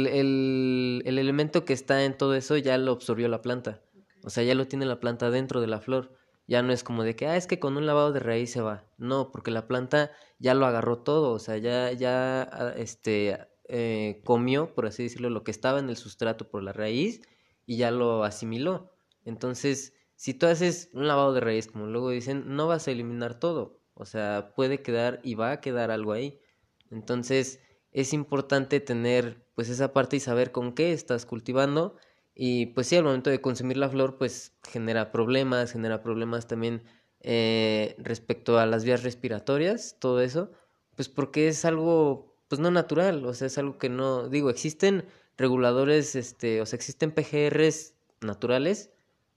el, 0.07 1.03
el 1.07 1.19
elemento 1.19 1.65
que 1.65 1.73
está 1.73 2.05
en 2.05 2.17
todo 2.17 2.35
eso 2.35 2.57
ya 2.59 2.77
lo 2.79 2.93
absorbió 2.93 3.29
la 3.29 3.43
planta, 3.43 3.83
o 4.25 4.31
sea, 4.31 4.45
ya 4.45 4.55
lo 4.55 4.67
tiene 4.69 4.87
la 4.87 5.01
planta 5.01 5.31
dentro 5.31 5.61
de 5.61 5.67
la 5.67 5.81
flor. 5.81 6.13
Ya 6.47 6.63
no 6.63 6.73
es 6.75 6.85
como 6.85 7.05
de 7.05 7.17
que, 7.17 7.27
ah, 7.27 7.37
es 7.37 7.47
que 7.47 7.59
con 7.59 7.77
un 7.79 7.87
lavado 7.87 8.13
de 8.13 8.21
raíz 8.21 8.53
se 8.53 8.61
va. 8.61 8.85
No, 8.99 9.31
porque 9.33 9.51
la 9.51 9.67
planta 9.67 10.11
ya 10.39 10.53
lo 10.55 10.67
agarró 10.67 10.99
todo, 10.99 11.33
o 11.33 11.39
sea, 11.39 11.57
ya, 11.57 11.91
ya, 11.93 12.43
ah, 12.43 12.75
este, 12.77 13.39
eh, 13.69 14.21
comió, 14.25 14.75
por 14.75 14.87
así 14.87 15.05
decirlo, 15.05 15.31
lo 15.31 15.45
que 15.45 15.51
estaba 15.51 15.79
en 15.79 15.89
el 15.89 15.97
sustrato 15.97 16.49
por 16.49 16.63
la 16.63 16.73
raíz 16.73 17.23
y 17.67 17.77
ya 17.79 17.91
lo 17.91 18.25
asimiló. 18.25 18.95
Entonces, 19.25 19.95
si 20.17 20.35
tú 20.35 20.47
haces 20.47 20.91
un 20.93 21.07
lavado 21.07 21.33
de 21.33 21.41
raíz, 21.41 21.67
como 21.67 21.87
luego 21.87 22.11
dicen, 22.11 22.57
no 22.57 22.67
vas 22.69 22.89
a 22.89 22.91
eliminar 22.91 23.39
todo. 23.39 23.81
O 23.95 24.05
sea, 24.05 24.53
puede 24.55 24.83
quedar 24.83 25.21
y 25.23 25.35
va 25.35 25.53
a 25.53 25.61
quedar 25.61 25.91
algo 25.91 26.13
ahí. 26.13 26.41
Entonces, 26.91 27.61
es 27.93 28.13
importante 28.13 28.81
tener 28.81 29.47
pues 29.55 29.69
esa 29.69 29.93
parte 29.93 30.17
y 30.17 30.21
saber 30.21 30.53
con 30.53 30.75
qué 30.75 30.93
estás 30.93 31.27
cultivando. 31.27 31.97
Y 32.35 32.67
pues 32.67 32.89
sí, 32.89 32.97
al 32.97 33.05
momento 33.05 33.31
de 33.31 33.41
consumir 33.41 33.77
la 33.77 33.89
flor, 33.89 34.19
pues 34.19 34.57
genera 34.65 35.13
problemas, 35.13 35.73
genera 35.73 36.03
problemas 36.03 36.49
también 36.49 36.83
eh, 37.21 37.95
respecto 37.99 38.59
a 38.59 38.67
las 38.67 38.85
vías 38.85 39.03
respiratorias, 39.03 39.97
todo 39.99 40.21
eso, 40.21 40.51
pues 40.95 41.09
porque 41.09 41.49
es 41.49 41.65
algo 41.65 42.34
pues 42.55 42.61
no 42.61 42.71
natural, 42.71 43.27
o 43.27 43.35
sea, 43.35 43.49
es 43.49 43.59
algo 43.59 43.79
que 43.79 43.89
no, 43.89 44.29
digo, 44.29 44.49
existen 44.49 45.07
reguladores, 45.37 46.15
este, 46.15 46.61
o 46.61 46.67
sea, 46.67 46.77
existen 46.77 47.11
PGRs 47.11 47.95
naturales, 48.21 48.91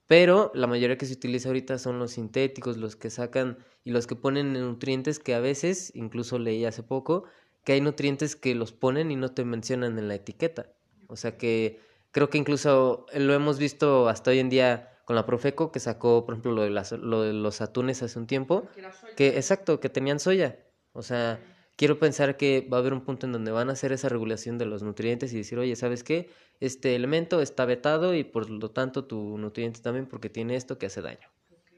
pero 0.05 0.51
la 0.53 0.67
mayoría 0.67 0.99
que 0.99 1.07
se 1.07 1.13
utiliza 1.13 1.49
ahorita 1.49 1.79
son 1.79 1.97
los 1.97 2.11
sintéticos, 2.11 2.77
los 2.77 2.95
que 2.95 3.09
sacan 3.09 3.57
y 3.83 3.89
los 3.89 4.05
que 4.05 4.15
ponen 4.15 4.53
nutrientes 4.53 5.17
que 5.17 5.33
a 5.33 5.39
veces, 5.39 5.91
incluso 5.95 6.37
leí 6.37 6.63
hace 6.63 6.83
poco, 6.83 7.23
que 7.63 7.73
hay 7.73 7.81
nutrientes 7.81 8.35
que 8.35 8.53
los 8.53 8.71
ponen 8.71 9.09
y 9.09 9.15
no 9.15 9.29
te 9.29 9.43
mencionan 9.43 9.97
en 9.97 10.07
la 10.09 10.13
etiqueta. 10.13 10.71
O 11.07 11.15
sea 11.15 11.39
que 11.39 11.79
creo 12.11 12.29
que 12.29 12.37
incluso 12.37 13.07
lo 13.15 13.33
hemos 13.33 13.57
visto 13.57 14.09
hasta 14.09 14.29
hoy 14.29 14.37
en 14.37 14.49
día 14.49 14.91
con 15.05 15.15
la 15.15 15.25
Profeco, 15.25 15.71
que 15.71 15.79
sacó, 15.79 16.23
por 16.23 16.35
ejemplo, 16.35 16.51
lo 16.51 16.61
de, 16.61 16.69
las, 16.69 16.91
lo 16.91 17.23
de 17.23 17.33
los 17.33 17.61
atunes 17.61 18.03
hace 18.03 18.19
un 18.19 18.27
tiempo, 18.27 18.67
que 19.15 19.29
exacto, 19.37 19.79
que 19.79 19.89
tenían 19.89 20.19
soya. 20.19 20.59
O 20.93 21.01
sea, 21.01 21.39
quiero 21.77 21.99
pensar 21.99 22.35
que 22.35 22.67
va 22.71 22.77
a 22.77 22.79
haber 22.81 22.91
un 22.91 23.01
punto 23.01 23.25
en 23.25 23.31
donde 23.31 23.51
van 23.51 23.69
a 23.69 23.73
hacer 23.73 23.93
esa 23.93 24.09
regulación 24.09 24.57
de 24.57 24.65
los 24.65 24.83
nutrientes 24.83 25.31
y 25.31 25.37
decir, 25.37 25.57
oye, 25.57 25.75
¿sabes 25.77 26.03
qué? 26.03 26.29
Este 26.59 26.95
elemento 26.95 27.39
está 27.39 27.63
vetado 27.63 28.13
y 28.13 28.25
por 28.25 28.49
lo 28.49 28.71
tanto 28.71 29.05
tu 29.05 29.37
nutriente 29.37 29.79
también 29.79 30.07
porque 30.07 30.29
tiene 30.29 30.55
esto 30.55 30.77
que 30.77 30.87
hace 30.87 31.01
daño, 31.01 31.29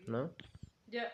¿no? 0.08 0.32
Ya, 0.88 1.12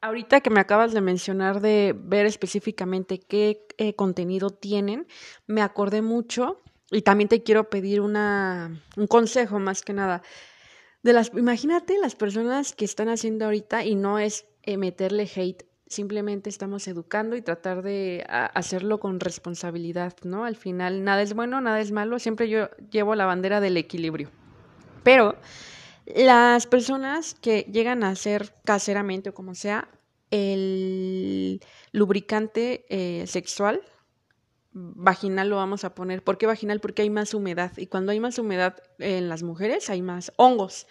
ahorita 0.00 0.40
que 0.40 0.50
me 0.50 0.58
acabas 0.58 0.92
de 0.92 1.00
mencionar 1.00 1.60
de 1.60 1.94
ver 1.96 2.26
específicamente 2.26 3.20
qué 3.20 3.64
eh, 3.78 3.94
contenido 3.94 4.50
tienen, 4.50 5.06
me 5.46 5.60
acordé 5.60 6.02
mucho 6.02 6.60
y 6.90 7.02
también 7.02 7.28
te 7.28 7.44
quiero 7.44 7.70
pedir 7.70 8.00
una, 8.00 8.82
un 8.96 9.06
consejo 9.06 9.60
más 9.60 9.82
que 9.82 9.92
nada. 9.92 10.22
De 11.04 11.12
las, 11.12 11.30
imagínate 11.32 11.96
las 11.98 12.16
personas 12.16 12.74
que 12.74 12.86
están 12.86 13.08
haciendo 13.08 13.44
ahorita 13.44 13.84
y 13.84 13.94
no 13.94 14.18
es 14.18 14.46
eh, 14.62 14.78
meterle 14.78 15.30
hate 15.32 15.64
simplemente 15.86 16.50
estamos 16.50 16.88
educando 16.88 17.36
y 17.36 17.42
tratar 17.42 17.82
de 17.82 18.24
hacerlo 18.28 19.00
con 19.00 19.20
responsabilidad, 19.20 20.14
¿no? 20.22 20.44
Al 20.44 20.56
final, 20.56 21.04
nada 21.04 21.22
es 21.22 21.34
bueno, 21.34 21.60
nada 21.60 21.80
es 21.80 21.92
malo, 21.92 22.18
siempre 22.18 22.48
yo 22.48 22.70
llevo 22.90 23.14
la 23.14 23.26
bandera 23.26 23.60
del 23.60 23.76
equilibrio. 23.76 24.30
Pero 25.02 25.36
las 26.06 26.66
personas 26.66 27.34
que 27.34 27.62
llegan 27.70 28.04
a 28.04 28.10
hacer 28.10 28.54
caseramente 28.64 29.30
o 29.30 29.34
como 29.34 29.54
sea, 29.54 29.88
el 30.30 31.60
lubricante 31.92 32.86
eh, 32.88 33.26
sexual, 33.26 33.82
vaginal 34.74 35.48
lo 35.48 35.56
vamos 35.56 35.84
a 35.84 35.94
poner. 35.94 36.22
¿Por 36.22 36.36
qué 36.36 36.46
vaginal? 36.46 36.80
Porque 36.80 37.02
hay 37.02 37.10
más 37.10 37.32
humedad 37.32 37.72
y 37.76 37.86
cuando 37.86 38.10
hay 38.12 38.18
más 38.18 38.38
humedad 38.38 38.76
en 38.98 39.28
las 39.28 39.42
mujeres 39.42 39.88
hay 39.88 40.02
más 40.02 40.32
hongos 40.36 40.86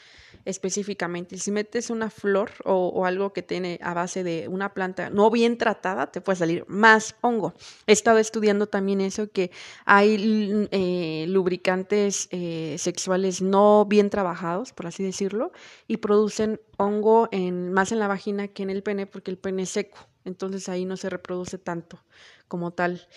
específicamente. 0.45 1.37
Si 1.37 1.51
metes 1.51 1.89
una 1.89 2.09
flor 2.09 2.51
o, 2.63 3.05
algo 3.05 3.33
que 3.33 3.43
tiene 3.43 3.79
a 3.81 3.93
base 3.93 4.23
de 4.23 4.47
una 4.47 4.73
planta 4.73 5.09
no 5.09 5.29
bien 5.29 5.57
tratada, 5.57 6.11
te 6.11 6.21
puede 6.21 6.37
salir 6.37 6.65
más 6.67 7.15
hongo. 7.21 7.53
He 7.87 7.91
estado 7.91 8.17
estudiando 8.17 8.67
también 8.67 9.01
eso, 9.01 9.31
que 9.31 9.51
hay 9.85 10.67
eh, 10.71 11.25
lubricantes 11.27 12.27
eh, 12.31 12.75
sexuales 12.77 13.41
no 13.41 13.85
bien 13.85 14.09
trabajados, 14.09 14.73
por 14.73 14.87
así 14.87 15.03
decirlo, 15.03 15.51
y 15.87 15.97
producen 15.97 16.59
hongo 16.77 17.29
en, 17.31 17.71
más 17.71 17.91
en 17.91 17.99
la 17.99 18.07
vagina 18.07 18.47
que 18.47 18.63
en 18.63 18.69
el 18.69 18.83
pene, 18.83 19.07
porque 19.07 19.31
el 19.31 19.37
pene 19.37 19.63
es 19.63 19.69
seco. 19.69 20.07
Entonces 20.25 20.69
ahí 20.69 20.85
no 20.85 20.95
se 20.97 21.09
reproduce 21.09 21.57
tanto 21.57 21.99
como 22.47 22.71
tal. 22.71 23.07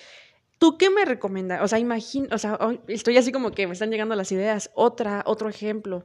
¿Tú 0.58 0.78
qué 0.78 0.90
me 0.90 1.04
recomiendas? 1.04 1.62
O 1.62 1.68
sea, 1.68 1.78
imagino, 1.78 2.28
o 2.32 2.38
sea, 2.38 2.58
estoy 2.88 3.18
así 3.18 3.30
como 3.30 3.50
que 3.52 3.66
me 3.66 3.74
están 3.74 3.90
llegando 3.90 4.14
las 4.14 4.32
ideas. 4.32 4.70
Otra, 4.74 5.22
otro 5.26 5.48
ejemplo 5.48 6.04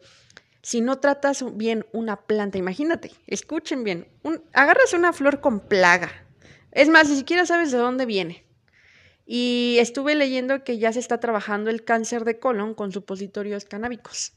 si 0.61 0.81
no 0.81 0.99
tratas 0.99 1.43
bien 1.57 1.85
una 1.91 2.21
planta, 2.27 2.57
imagínate, 2.57 3.11
escuchen 3.27 3.83
bien, 3.83 4.07
agarras 4.53 4.93
una 4.93 5.13
flor 5.13 5.41
con 5.41 5.59
plaga. 5.59 6.11
Es 6.71 6.87
más, 6.87 7.09
ni 7.09 7.15
siquiera 7.15 7.45
sabes 7.45 7.71
de 7.71 7.77
dónde 7.77 8.05
viene. 8.05 8.45
Y 9.25 9.77
estuve 9.79 10.15
leyendo 10.15 10.63
que 10.63 10.77
ya 10.77 10.93
se 10.93 10.99
está 10.99 11.19
trabajando 11.19 11.69
el 11.69 11.83
cáncer 11.83 12.25
de 12.25 12.39
colon 12.39 12.73
con 12.73 12.91
supositorios 12.91 13.65
canábicos. 13.65 14.33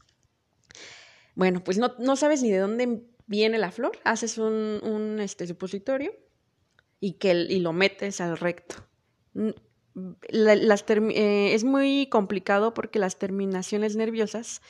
Bueno, 1.35 1.63
pues 1.63 1.77
no, 1.77 1.93
no 1.99 2.15
sabes 2.15 2.41
ni 2.41 2.51
de 2.51 2.59
dónde 2.59 3.03
viene 3.27 3.57
la 3.57 3.71
flor, 3.71 3.91
haces 4.03 4.37
un, 4.37 4.79
un 4.83 5.19
este, 5.19 5.47
supositorio 5.47 6.13
y, 6.99 7.13
que, 7.13 7.33
y 7.33 7.59
lo 7.59 7.73
metes 7.73 8.21
al 8.21 8.37
recto. 8.37 8.75
Las 10.29 10.85
eh, 10.89 11.53
es 11.53 11.63
muy 11.63 12.07
complicado 12.07 12.73
porque 12.73 12.99
las 12.99 13.17
terminaciones 13.17 13.95
nerviosas 13.95 14.61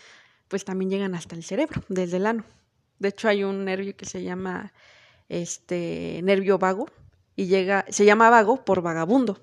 pues 0.48 0.66
también 0.66 0.92
llegan 0.92 1.16
hasta 1.16 1.36
el 1.36 1.44
cerebro, 1.44 1.82
desde 1.90 2.18
el 2.18 2.28
ano. 2.28 2.44
De 3.00 3.10
hecho, 3.10 3.28
hay 3.28 3.44
un 3.44 3.66
nervio 3.66 3.96
que 3.98 4.06
se 4.06 4.24
llama 4.24 4.74
este 5.28 6.22
nervio 6.24 6.60
vago 6.60 6.86
y 7.36 7.48
llega, 7.48 7.86
se 7.90 8.06
llama 8.06 8.30
vago 8.30 8.64
por 8.64 8.82
vagabundo. 8.82 9.40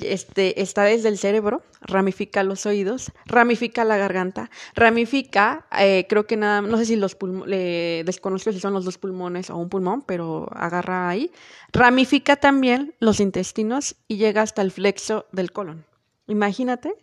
Este, 0.00 0.60
está 0.60 0.84
desde 0.84 1.08
el 1.08 1.18
cerebro, 1.18 1.62
ramifica 1.80 2.42
los 2.42 2.66
oídos, 2.66 3.12
ramifica 3.26 3.84
la 3.84 3.96
garganta, 3.96 4.50
ramifica, 4.74 5.66
eh, 5.78 6.06
creo 6.08 6.26
que 6.26 6.36
nada, 6.36 6.60
no 6.60 6.76
sé 6.76 6.84
si 6.84 6.96
los 6.96 7.14
pulmones, 7.14 8.04
desconozco 8.04 8.52
si 8.52 8.60
son 8.60 8.74
los 8.74 8.84
dos 8.84 8.98
pulmones 8.98 9.50
o 9.50 9.56
un 9.56 9.68
pulmón, 9.68 10.02
pero 10.02 10.48
agarra 10.52 11.08
ahí, 11.08 11.30
ramifica 11.72 12.36
también 12.36 12.94
los 13.00 13.20
intestinos 13.20 13.96
y 14.06 14.16
llega 14.16 14.42
hasta 14.42 14.62
el 14.62 14.70
flexo 14.70 15.26
del 15.32 15.52
colon. 15.52 15.84
Imagínate, 16.26 16.94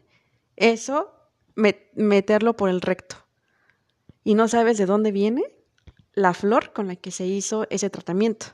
eso 0.55 1.11
meterlo 1.55 2.55
por 2.55 2.69
el 2.69 2.81
recto. 2.81 3.17
Y 4.23 4.35
no 4.35 4.47
sabes 4.47 4.77
de 4.77 4.85
dónde 4.85 5.11
viene 5.11 5.43
la 6.13 6.33
flor 6.33 6.73
con 6.73 6.87
la 6.87 6.95
que 6.95 7.11
se 7.11 7.25
hizo 7.25 7.67
ese 7.69 7.89
tratamiento. 7.89 8.47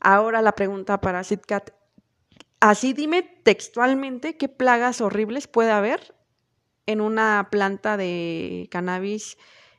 Ahora 0.00 0.42
la 0.42 0.52
pregunta 0.52 1.00
para 1.00 1.24
SIDCAT. 1.24 1.77
Así 2.60 2.92
dime 2.92 3.22
textualmente 3.44 4.36
qué 4.36 4.48
plagas 4.48 5.00
horribles 5.00 5.46
puede 5.46 5.70
haber 5.70 6.14
en 6.86 7.00
una 7.00 7.48
planta 7.50 7.96
de 7.96 8.68
cannabis, 8.70 9.36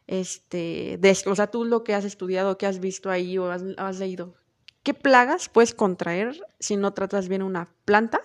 este, 0.08 1.00
o 1.26 1.36
sea, 1.36 1.48
tú 1.48 1.66
lo 1.66 1.84
que 1.84 1.94
has 1.94 2.06
estudiado, 2.06 2.58
que 2.58 2.68
has 2.68 2.80
visto 2.80 3.10
ahí 3.10 3.38
o 3.38 3.52
has, 3.52 3.64
has 3.78 4.00
leído, 4.00 4.36
¿qué 4.84 4.94
plagas 4.94 5.50
puedes 5.50 5.74
contraer 5.74 6.40
si 6.60 6.78
no 6.78 6.94
tratas 6.94 7.28
bien 7.28 7.42
una 7.42 7.74
planta 7.86 8.22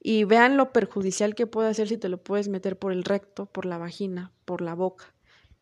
y 0.00 0.24
vean 0.24 0.56
lo 0.56 0.72
perjudicial 0.72 1.34
que 1.34 1.46
puede 1.46 1.68
hacer 1.68 1.88
si 1.88 1.98
te 1.98 2.08
lo 2.08 2.22
puedes 2.22 2.48
meter 2.48 2.78
por 2.78 2.92
el 2.92 3.04
recto, 3.04 3.46
por 3.46 3.66
la 3.66 3.78
vagina, 3.78 4.32
por 4.44 4.60
la 4.60 4.74
boca. 4.74 5.12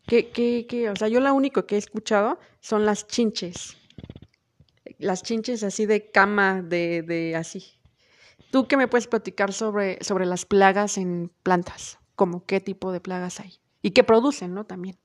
¿Qué, 0.05 0.29
qué, 0.29 0.65
qué? 0.69 0.89
O 0.89 0.95
sea, 0.95 1.07
yo 1.07 1.19
lo 1.19 1.33
único 1.33 1.65
que 1.65 1.75
he 1.75 1.77
escuchado 1.77 2.39
son 2.61 2.85
las 2.85 3.07
chinches. 3.07 3.77
Las 4.99 5.23
chinches 5.23 5.63
así 5.63 5.85
de 5.85 6.11
cama, 6.11 6.61
de, 6.61 7.01
de 7.01 7.35
así. 7.35 7.76
¿Tú 8.51 8.67
qué 8.67 8.77
me 8.77 8.87
puedes 8.87 9.07
platicar 9.07 9.53
sobre, 9.53 10.03
sobre 10.03 10.25
las 10.25 10.45
plagas 10.45 10.97
en 10.97 11.31
plantas? 11.43 11.99
Como 12.15 12.45
qué 12.45 12.59
tipo 12.59 12.91
de 12.91 12.99
plagas 12.99 13.39
hay. 13.39 13.53
Y 13.81 13.91
qué 13.91 14.03
producen, 14.03 14.53
¿no? 14.53 14.65
También. 14.65 14.97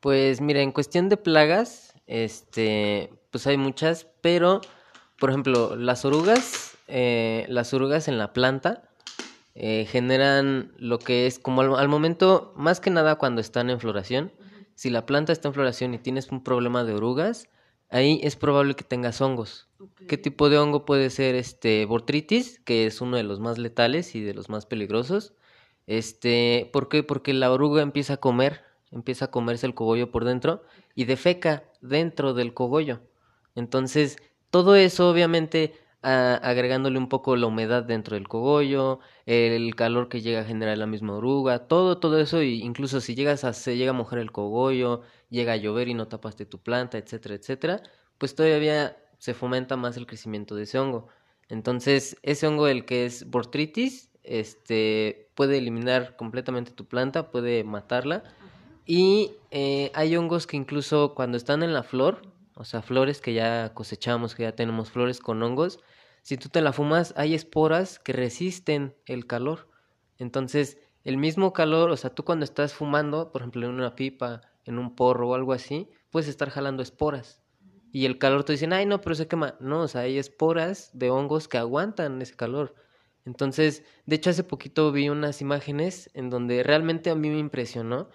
Pues 0.00 0.40
mira, 0.40 0.60
en 0.60 0.72
cuestión 0.72 1.08
de 1.08 1.16
plagas, 1.16 1.94
este, 2.06 3.12
pues 3.30 3.46
hay 3.46 3.56
muchas, 3.56 4.06
pero, 4.20 4.60
por 5.18 5.30
ejemplo, 5.30 5.76
las 5.76 6.04
orugas 6.04 6.74
eh, 6.86 7.46
las 7.48 7.72
orugas 7.72 8.08
en 8.08 8.18
la 8.18 8.32
planta 8.32 8.82
eh, 9.54 9.86
generan 9.88 10.72
lo 10.76 10.98
que 10.98 11.26
es 11.26 11.38
como 11.38 11.62
al, 11.62 11.88
momento, 11.88 12.52
más 12.56 12.80
que 12.80 12.90
nada 12.90 13.16
cuando 13.16 13.40
están 13.40 13.70
en 13.70 13.80
floración, 13.80 14.32
si 14.74 14.90
la 14.90 15.06
planta 15.06 15.32
está 15.32 15.48
en 15.48 15.54
floración 15.54 15.94
y 15.94 15.98
tienes 15.98 16.30
un 16.30 16.42
problema 16.42 16.84
de 16.84 16.94
orugas, 16.94 17.48
ahí 17.94 18.20
es 18.24 18.34
probable 18.34 18.74
que 18.74 18.82
tengas 18.82 19.20
hongos. 19.20 19.68
¿Qué 20.08 20.18
tipo 20.18 20.50
de 20.50 20.58
hongo 20.58 20.84
puede 20.84 21.10
ser 21.10 21.36
este 21.36 21.84
botrytis, 21.84 22.58
que 22.64 22.86
es 22.86 23.00
uno 23.00 23.16
de 23.16 23.22
los 23.22 23.38
más 23.38 23.56
letales 23.56 24.16
y 24.16 24.20
de 24.20 24.34
los 24.34 24.48
más 24.48 24.66
peligrosos? 24.66 25.34
Este, 25.86 26.68
¿por 26.72 26.88
qué? 26.88 27.04
Porque 27.04 27.32
la 27.32 27.52
oruga 27.52 27.82
empieza 27.82 28.14
a 28.14 28.16
comer, 28.16 28.62
empieza 28.90 29.26
a 29.26 29.30
comerse 29.30 29.66
el 29.66 29.74
cogollo 29.74 30.10
por 30.10 30.24
dentro 30.24 30.64
y 30.96 31.04
defeca 31.04 31.62
dentro 31.82 32.34
del 32.34 32.52
cogollo. 32.52 33.00
Entonces, 33.54 34.16
todo 34.50 34.74
eso 34.74 35.08
obviamente 35.08 35.74
agregándole 36.04 36.98
un 36.98 37.08
poco 37.08 37.36
la 37.36 37.46
humedad 37.46 37.82
dentro 37.82 38.14
del 38.14 38.28
cogollo, 38.28 39.00
el 39.26 39.74
calor 39.74 40.08
que 40.08 40.20
llega 40.20 40.40
a 40.40 40.44
generar 40.44 40.76
la 40.78 40.86
misma 40.86 41.14
oruga, 41.14 41.66
todo, 41.66 41.98
todo 41.98 42.20
eso, 42.20 42.42
y 42.42 42.62
incluso 42.62 43.00
si 43.00 43.14
llegas 43.14 43.44
a, 43.44 43.52
se 43.52 43.76
llega 43.76 43.90
a 43.90 43.94
mojar 43.94 44.18
el 44.18 44.30
cogollo, 44.30 45.02
llega 45.30 45.54
a 45.54 45.56
llover 45.56 45.88
y 45.88 45.94
no 45.94 46.08
tapaste 46.08 46.46
tu 46.46 46.58
planta, 46.58 46.98
etcétera, 46.98 47.34
etcétera, 47.34 47.82
pues 48.18 48.34
todavía 48.34 48.96
se 49.18 49.34
fomenta 49.34 49.76
más 49.76 49.96
el 49.96 50.06
crecimiento 50.06 50.54
de 50.54 50.64
ese 50.64 50.78
hongo. 50.78 51.08
Entonces, 51.48 52.16
ese 52.22 52.46
hongo, 52.46 52.68
el 52.68 52.84
que 52.84 53.06
es 53.06 53.30
bortritis, 53.30 54.10
este, 54.22 55.30
puede 55.34 55.58
eliminar 55.58 56.16
completamente 56.16 56.72
tu 56.72 56.86
planta, 56.86 57.30
puede 57.30 57.64
matarla. 57.64 58.24
Y 58.86 59.32
eh, 59.50 59.90
hay 59.94 60.16
hongos 60.16 60.46
que 60.46 60.56
incluso 60.56 61.14
cuando 61.14 61.36
están 61.36 61.62
en 61.62 61.72
la 61.72 61.82
flor, 61.82 62.22
o 62.54 62.64
sea, 62.64 62.82
flores 62.82 63.20
que 63.20 63.34
ya 63.34 63.72
cosechamos, 63.74 64.34
que 64.34 64.44
ya 64.44 64.52
tenemos 64.52 64.90
flores 64.90 65.20
con 65.20 65.42
hongos, 65.42 65.80
si 66.24 66.38
tú 66.38 66.48
te 66.48 66.62
la 66.62 66.72
fumas, 66.72 67.12
hay 67.18 67.34
esporas 67.34 67.98
que 67.98 68.14
resisten 68.14 68.96
el 69.04 69.26
calor. 69.26 69.68
Entonces, 70.16 70.78
el 71.04 71.18
mismo 71.18 71.52
calor, 71.52 71.90
o 71.90 71.98
sea, 71.98 72.14
tú 72.14 72.24
cuando 72.24 72.44
estás 72.44 72.72
fumando, 72.72 73.30
por 73.30 73.42
ejemplo, 73.42 73.66
en 73.66 73.74
una 73.74 73.94
pipa, 73.94 74.40
en 74.64 74.78
un 74.78 74.96
porro 74.96 75.28
o 75.28 75.34
algo 75.34 75.52
así, 75.52 75.90
puedes 76.08 76.26
estar 76.30 76.48
jalando 76.48 76.82
esporas. 76.82 77.42
Y 77.92 78.06
el 78.06 78.16
calor 78.16 78.42
te 78.42 78.52
dicen, 78.52 78.72
ay, 78.72 78.86
no, 78.86 79.02
pero 79.02 79.14
se 79.14 79.28
quema. 79.28 79.56
No, 79.60 79.82
o 79.82 79.88
sea, 79.88 80.00
hay 80.00 80.16
esporas 80.16 80.88
de 80.94 81.10
hongos 81.10 81.46
que 81.46 81.58
aguantan 81.58 82.22
ese 82.22 82.34
calor. 82.34 82.74
Entonces, 83.26 83.84
de 84.06 84.16
hecho, 84.16 84.30
hace 84.30 84.44
poquito 84.44 84.92
vi 84.92 85.10
unas 85.10 85.42
imágenes 85.42 86.10
en 86.14 86.30
donde 86.30 86.62
realmente 86.62 87.10
a 87.10 87.14
mí 87.16 87.28
me 87.28 87.38
impresionó 87.38 88.08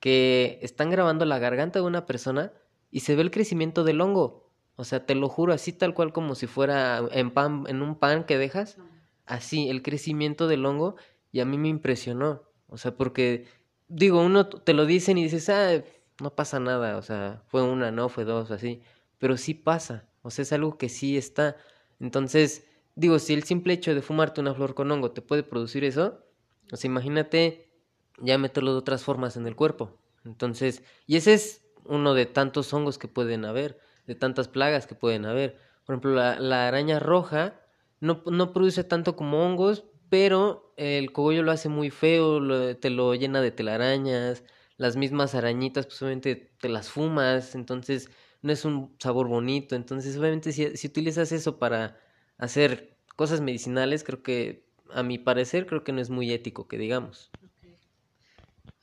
que 0.00 0.58
están 0.60 0.90
grabando 0.90 1.24
la 1.24 1.38
garganta 1.38 1.78
de 1.78 1.84
una 1.84 2.04
persona 2.04 2.52
y 2.90 3.00
se 3.00 3.14
ve 3.14 3.22
el 3.22 3.30
crecimiento 3.30 3.84
del 3.84 4.00
hongo. 4.00 4.43
O 4.76 4.84
sea, 4.84 5.06
te 5.06 5.14
lo 5.14 5.28
juro, 5.28 5.52
así 5.52 5.72
tal 5.72 5.94
cual 5.94 6.12
como 6.12 6.34
si 6.34 6.46
fuera 6.46 7.02
en 7.12 7.30
pan, 7.30 7.64
en 7.68 7.82
un 7.82 7.96
pan 7.96 8.24
que 8.24 8.38
dejas, 8.38 8.78
así, 9.26 9.68
el 9.68 9.82
crecimiento 9.82 10.48
del 10.48 10.66
hongo, 10.66 10.96
y 11.32 11.40
a 11.40 11.44
mí 11.44 11.58
me 11.58 11.68
impresionó. 11.68 12.42
O 12.68 12.76
sea, 12.76 12.96
porque, 12.96 13.46
digo, 13.88 14.20
uno 14.20 14.48
te 14.48 14.74
lo 14.74 14.86
dicen 14.86 15.18
y 15.18 15.24
dices, 15.24 15.48
ah, 15.48 15.82
no 16.20 16.34
pasa 16.34 16.60
nada, 16.60 16.96
o 16.96 17.02
sea, 17.02 17.42
fue 17.46 17.62
una, 17.62 17.90
no, 17.90 18.08
fue 18.08 18.24
dos, 18.24 18.50
así, 18.50 18.82
pero 19.18 19.36
sí 19.36 19.54
pasa, 19.54 20.08
o 20.22 20.30
sea, 20.30 20.42
es 20.42 20.52
algo 20.52 20.78
que 20.78 20.88
sí 20.88 21.16
está. 21.16 21.56
Entonces, 22.00 22.66
digo, 22.94 23.18
si 23.18 23.34
el 23.34 23.44
simple 23.44 23.74
hecho 23.74 23.94
de 23.94 24.02
fumarte 24.02 24.40
una 24.40 24.54
flor 24.54 24.74
con 24.74 24.90
hongo 24.90 25.12
te 25.12 25.22
puede 25.22 25.42
producir 25.42 25.84
eso, 25.84 26.24
o 26.72 26.76
sea, 26.76 26.88
imagínate 26.88 27.70
ya 28.18 28.38
meterlo 28.38 28.72
de 28.72 28.78
otras 28.78 29.02
formas 29.02 29.36
en 29.36 29.46
el 29.46 29.56
cuerpo. 29.56 29.98
Entonces, 30.24 30.82
y 31.06 31.16
ese 31.16 31.34
es 31.34 31.64
uno 31.84 32.14
de 32.14 32.26
tantos 32.26 32.72
hongos 32.72 32.98
que 32.98 33.08
pueden 33.08 33.44
haber 33.44 33.78
de 34.06 34.14
tantas 34.14 34.48
plagas 34.48 34.86
que 34.86 34.94
pueden 34.94 35.24
haber. 35.26 35.58
Por 35.84 35.94
ejemplo, 35.94 36.14
la, 36.14 36.68
araña 36.68 36.98
roja 36.98 37.60
no, 38.00 38.22
no, 38.26 38.52
produce 38.52 38.84
tanto 38.84 39.16
como 39.16 39.44
hongos, 39.44 39.84
pero 40.08 40.72
el 40.76 41.12
cogollo 41.12 41.42
lo 41.42 41.52
hace 41.52 41.68
muy 41.68 41.90
feo, 41.90 42.76
te 42.76 42.90
lo 42.90 43.14
llena 43.14 43.40
de 43.40 43.50
telarañas, 43.50 44.44
las 44.76 44.96
mismas 44.96 45.34
arañitas, 45.34 45.86
pues 45.86 46.02
obviamente 46.02 46.52
te 46.60 46.68
las 46.68 46.90
fumas, 46.90 47.54
entonces 47.54 48.10
no 48.42 48.52
es 48.52 48.64
un 48.64 48.94
sabor 48.98 49.28
bonito. 49.28 49.76
Entonces, 49.76 50.16
obviamente, 50.16 50.52
si, 50.52 50.76
si 50.76 50.86
utilizas 50.86 51.32
eso 51.32 51.58
para 51.58 51.98
hacer 52.38 52.96
cosas 53.16 53.40
medicinales, 53.40 54.04
creo 54.04 54.22
que, 54.22 54.66
a 54.90 55.02
mi 55.02 55.18
parecer, 55.18 55.66
creo 55.66 55.84
que 55.84 55.92
no 55.92 56.00
es 56.00 56.10
muy 56.10 56.32
ético 56.32 56.68
que 56.68 56.78
digamos. 56.78 57.30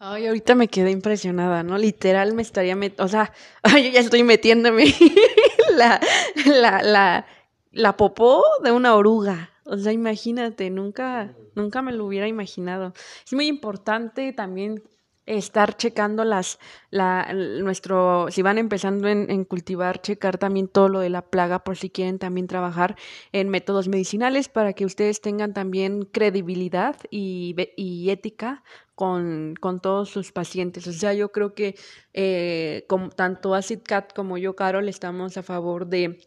Ay, 0.03 0.25
ahorita 0.25 0.55
me 0.55 0.67
quedé 0.67 0.89
impresionada, 0.89 1.61
¿no? 1.61 1.77
Literal 1.77 2.33
me 2.33 2.41
estaría 2.41 2.75
metiendo, 2.75 3.03
o 3.03 3.07
sea, 3.07 3.31
yo 3.71 3.77
ya 3.77 3.99
estoy 3.99 4.23
metiéndome 4.23 4.85
la, 5.77 6.01
la, 6.47 6.81
la, 6.81 7.27
la 7.71 7.97
popó 7.97 8.43
de 8.63 8.71
una 8.71 8.95
oruga. 8.95 9.51
O 9.63 9.77
sea, 9.77 9.91
imagínate, 9.91 10.71
nunca, 10.71 11.35
nunca 11.53 11.83
me 11.83 11.91
lo 11.91 12.07
hubiera 12.07 12.27
imaginado. 12.27 12.93
Es 13.23 13.33
muy 13.33 13.45
importante 13.45 14.33
también 14.33 14.81
estar 15.25 15.77
checando 15.77 16.23
las, 16.23 16.59
la, 16.89 17.31
nuestro, 17.33 18.27
si 18.29 18.41
van 18.41 18.57
empezando 18.57 19.07
en, 19.07 19.45
cultivar, 19.45 20.01
checar 20.01 20.37
también 20.37 20.67
todo 20.67 20.89
lo 20.89 20.99
de 20.99 21.09
la 21.09 21.21
plaga 21.21 21.63
por 21.63 21.77
si 21.77 21.89
quieren 21.89 22.19
también 22.19 22.47
trabajar 22.47 22.95
en 23.31 23.49
métodos 23.49 23.87
medicinales 23.87 24.49
para 24.49 24.73
que 24.73 24.85
ustedes 24.85 25.21
tengan 25.21 25.53
también 25.53 26.05
credibilidad 26.05 26.95
y, 27.09 27.55
y 27.75 28.09
ética 28.09 28.63
con, 28.95 29.55
con, 29.59 29.79
todos 29.79 30.09
sus 30.09 30.31
pacientes. 30.31 30.87
O 30.87 30.93
sea, 30.93 31.13
yo 31.13 31.31
creo 31.31 31.53
que 31.53 31.75
eh, 32.13 32.85
como, 32.87 33.09
tanto 33.09 33.55
AcidCat 33.55 34.13
como 34.13 34.37
yo, 34.37 34.55
Carol, 34.55 34.89
estamos 34.89 35.37
a 35.37 35.43
favor 35.43 35.87
de 35.87 36.19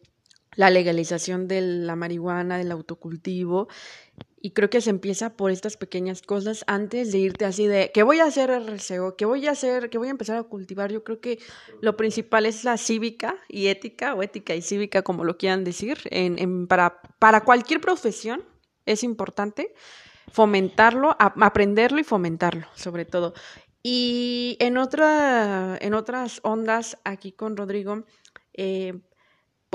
la 0.57 0.71
legalización 0.71 1.49
de 1.49 1.61
la 1.61 1.97
marihuana, 1.97 2.59
del 2.59 2.71
autocultivo 2.71 3.69
y 4.45 4.51
creo 4.51 4.69
que 4.69 4.83
se 4.83 4.91
empieza 4.91 5.37
por 5.37 5.51
estas 5.51 5.79
pequeñas 5.79 6.21
cosas 6.21 6.65
antes 6.67 7.13
de 7.13 7.19
irte 7.19 7.47
así 7.47 7.67
de, 7.67 7.91
¿qué 7.95 8.03
voy 8.03 8.21
a 8.21 8.27
hacer 8.27 8.51
RCO? 8.51 9.17
¿Qué 9.17 9.25
voy 9.25 9.47
a 9.47 9.53
hacer? 9.53 9.89
¿Qué 9.89 9.97
voy 9.97 10.09
a 10.09 10.11
empezar 10.11 10.37
a 10.37 10.43
cultivar? 10.43 10.93
Yo 10.93 11.03
creo 11.03 11.19
que 11.19 11.39
lo 11.81 11.97
principal 11.97 12.45
es 12.45 12.63
la 12.63 12.77
cívica 12.77 13.37
y 13.49 13.69
ética, 13.69 14.15
o 14.15 14.23
ética 14.23 14.55
y 14.55 14.61
cívica, 14.61 15.01
como 15.01 15.25
lo 15.25 15.39
quieran 15.39 15.65
decir, 15.65 15.97
en, 16.11 16.39
en, 16.39 16.67
para, 16.67 17.01
para 17.19 17.43
cualquier 17.43 17.81
profesión 17.81 18.45
es 18.85 19.03
importante 19.03 19.73
fomentarlo, 20.31 21.17
aprenderlo 21.19 21.99
y 21.99 22.05
fomentarlo, 22.05 22.67
sobre 22.75 23.07
todo. 23.07 23.33
Y 23.83 24.59
en, 24.61 24.77
otra, 24.77 25.79
en 25.81 25.95
otras 25.95 26.41
ondas, 26.43 26.99
aquí 27.05 27.33
con 27.33 27.57
Rodrigo, 27.57 28.05
eh, 28.53 29.01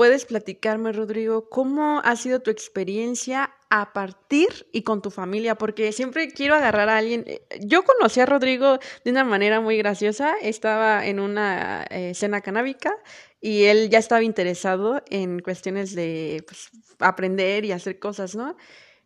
¿puedes 0.00 0.24
platicarme, 0.24 0.92
Rodrigo, 0.92 1.50
cómo 1.50 2.00
ha 2.02 2.16
sido 2.16 2.40
tu 2.40 2.50
experiencia 2.50 3.54
a 3.68 3.92
partir 3.92 4.48
y 4.72 4.80
con 4.80 5.02
tu 5.02 5.10
familia, 5.10 5.56
porque 5.56 5.92
siempre 5.92 6.30
quiero 6.30 6.54
agarrar 6.54 6.88
a 6.88 6.96
alguien. 6.96 7.24
Eh, 7.26 7.42
yo 7.60 7.82
conocí 7.82 8.18
a 8.18 8.24
Rodrigo 8.24 8.78
de 9.04 9.10
una 9.10 9.24
manera 9.24 9.60
muy 9.60 9.76
graciosa, 9.76 10.36
estaba 10.40 11.04
en 11.04 11.20
una 11.20 11.84
eh, 11.90 12.14
cena 12.14 12.40
canábica 12.40 12.96
y 13.42 13.64
él 13.64 13.90
ya 13.90 13.98
estaba 13.98 14.22
interesado 14.22 15.02
en 15.10 15.40
cuestiones 15.40 15.94
de 15.94 16.44
pues, 16.46 16.70
aprender 16.98 17.66
y 17.66 17.72
hacer 17.72 17.98
cosas, 17.98 18.34
¿no? 18.34 18.56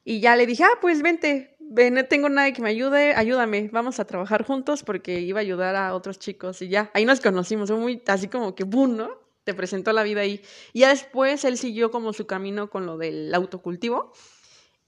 Y 0.04 0.20
ya 0.20 0.36
le 0.36 0.46
dije, 0.46 0.62
ah, 0.62 0.78
pues 0.80 1.02
vente, 1.02 1.56
ven, 1.58 1.94
no 1.94 2.04
tengo 2.04 2.28
nadie 2.28 2.52
que 2.52 2.62
me 2.62 2.68
ayude, 2.68 3.16
ayúdame, 3.16 3.68
vamos 3.72 3.98
a 3.98 4.04
trabajar 4.04 4.44
juntos 4.44 4.84
porque 4.84 5.18
iba 5.18 5.40
a 5.40 5.42
ayudar 5.42 5.74
a 5.74 5.92
otros 5.92 6.20
chicos 6.20 6.62
y 6.62 6.68
ya, 6.68 6.92
ahí 6.94 7.04
nos 7.04 7.20
conocimos, 7.20 7.68
muy 7.72 8.00
así 8.06 8.28
como 8.28 8.54
que 8.54 8.62
boom, 8.62 8.96
¿no? 8.96 9.23
Te 9.44 9.54
presentó 9.54 9.92
la 9.92 10.02
vida 10.02 10.22
ahí. 10.22 10.42
Y 10.72 10.80
ya 10.80 10.88
después 10.88 11.44
él 11.44 11.58
siguió 11.58 11.90
como 11.90 12.12
su 12.12 12.26
camino 12.26 12.70
con 12.70 12.86
lo 12.86 12.96
del 12.96 13.34
autocultivo 13.34 14.12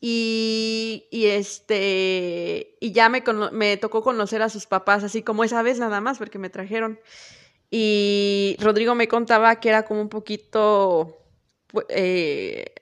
y, 0.01 1.09
y, 1.11 1.27
este, 1.27 2.77
y 2.81 2.93
ya 2.93 3.09
me, 3.09 3.23
me 3.53 3.77
tocó 3.77 4.03
conocer 4.03 4.43
a 4.43 4.51
sus 4.51 4.67
papás, 4.67 5.05
así 5.05 5.23
como 5.23 5.43
esa 5.45 5.63
vez 5.63 5.79
nada 5.79 6.01
más, 6.01 6.19
porque 6.19 6.39
me 6.39 6.51
trajeron. 6.51 7.01
Y 7.71 8.57
Rodrigo 8.61 8.95
me 8.95 9.09
contaba 9.09 9.59
que 9.59 9.71
era 9.71 9.85
como 9.85 10.03
un 10.03 10.09
poquito, 10.09 11.17
eh, 11.89 12.75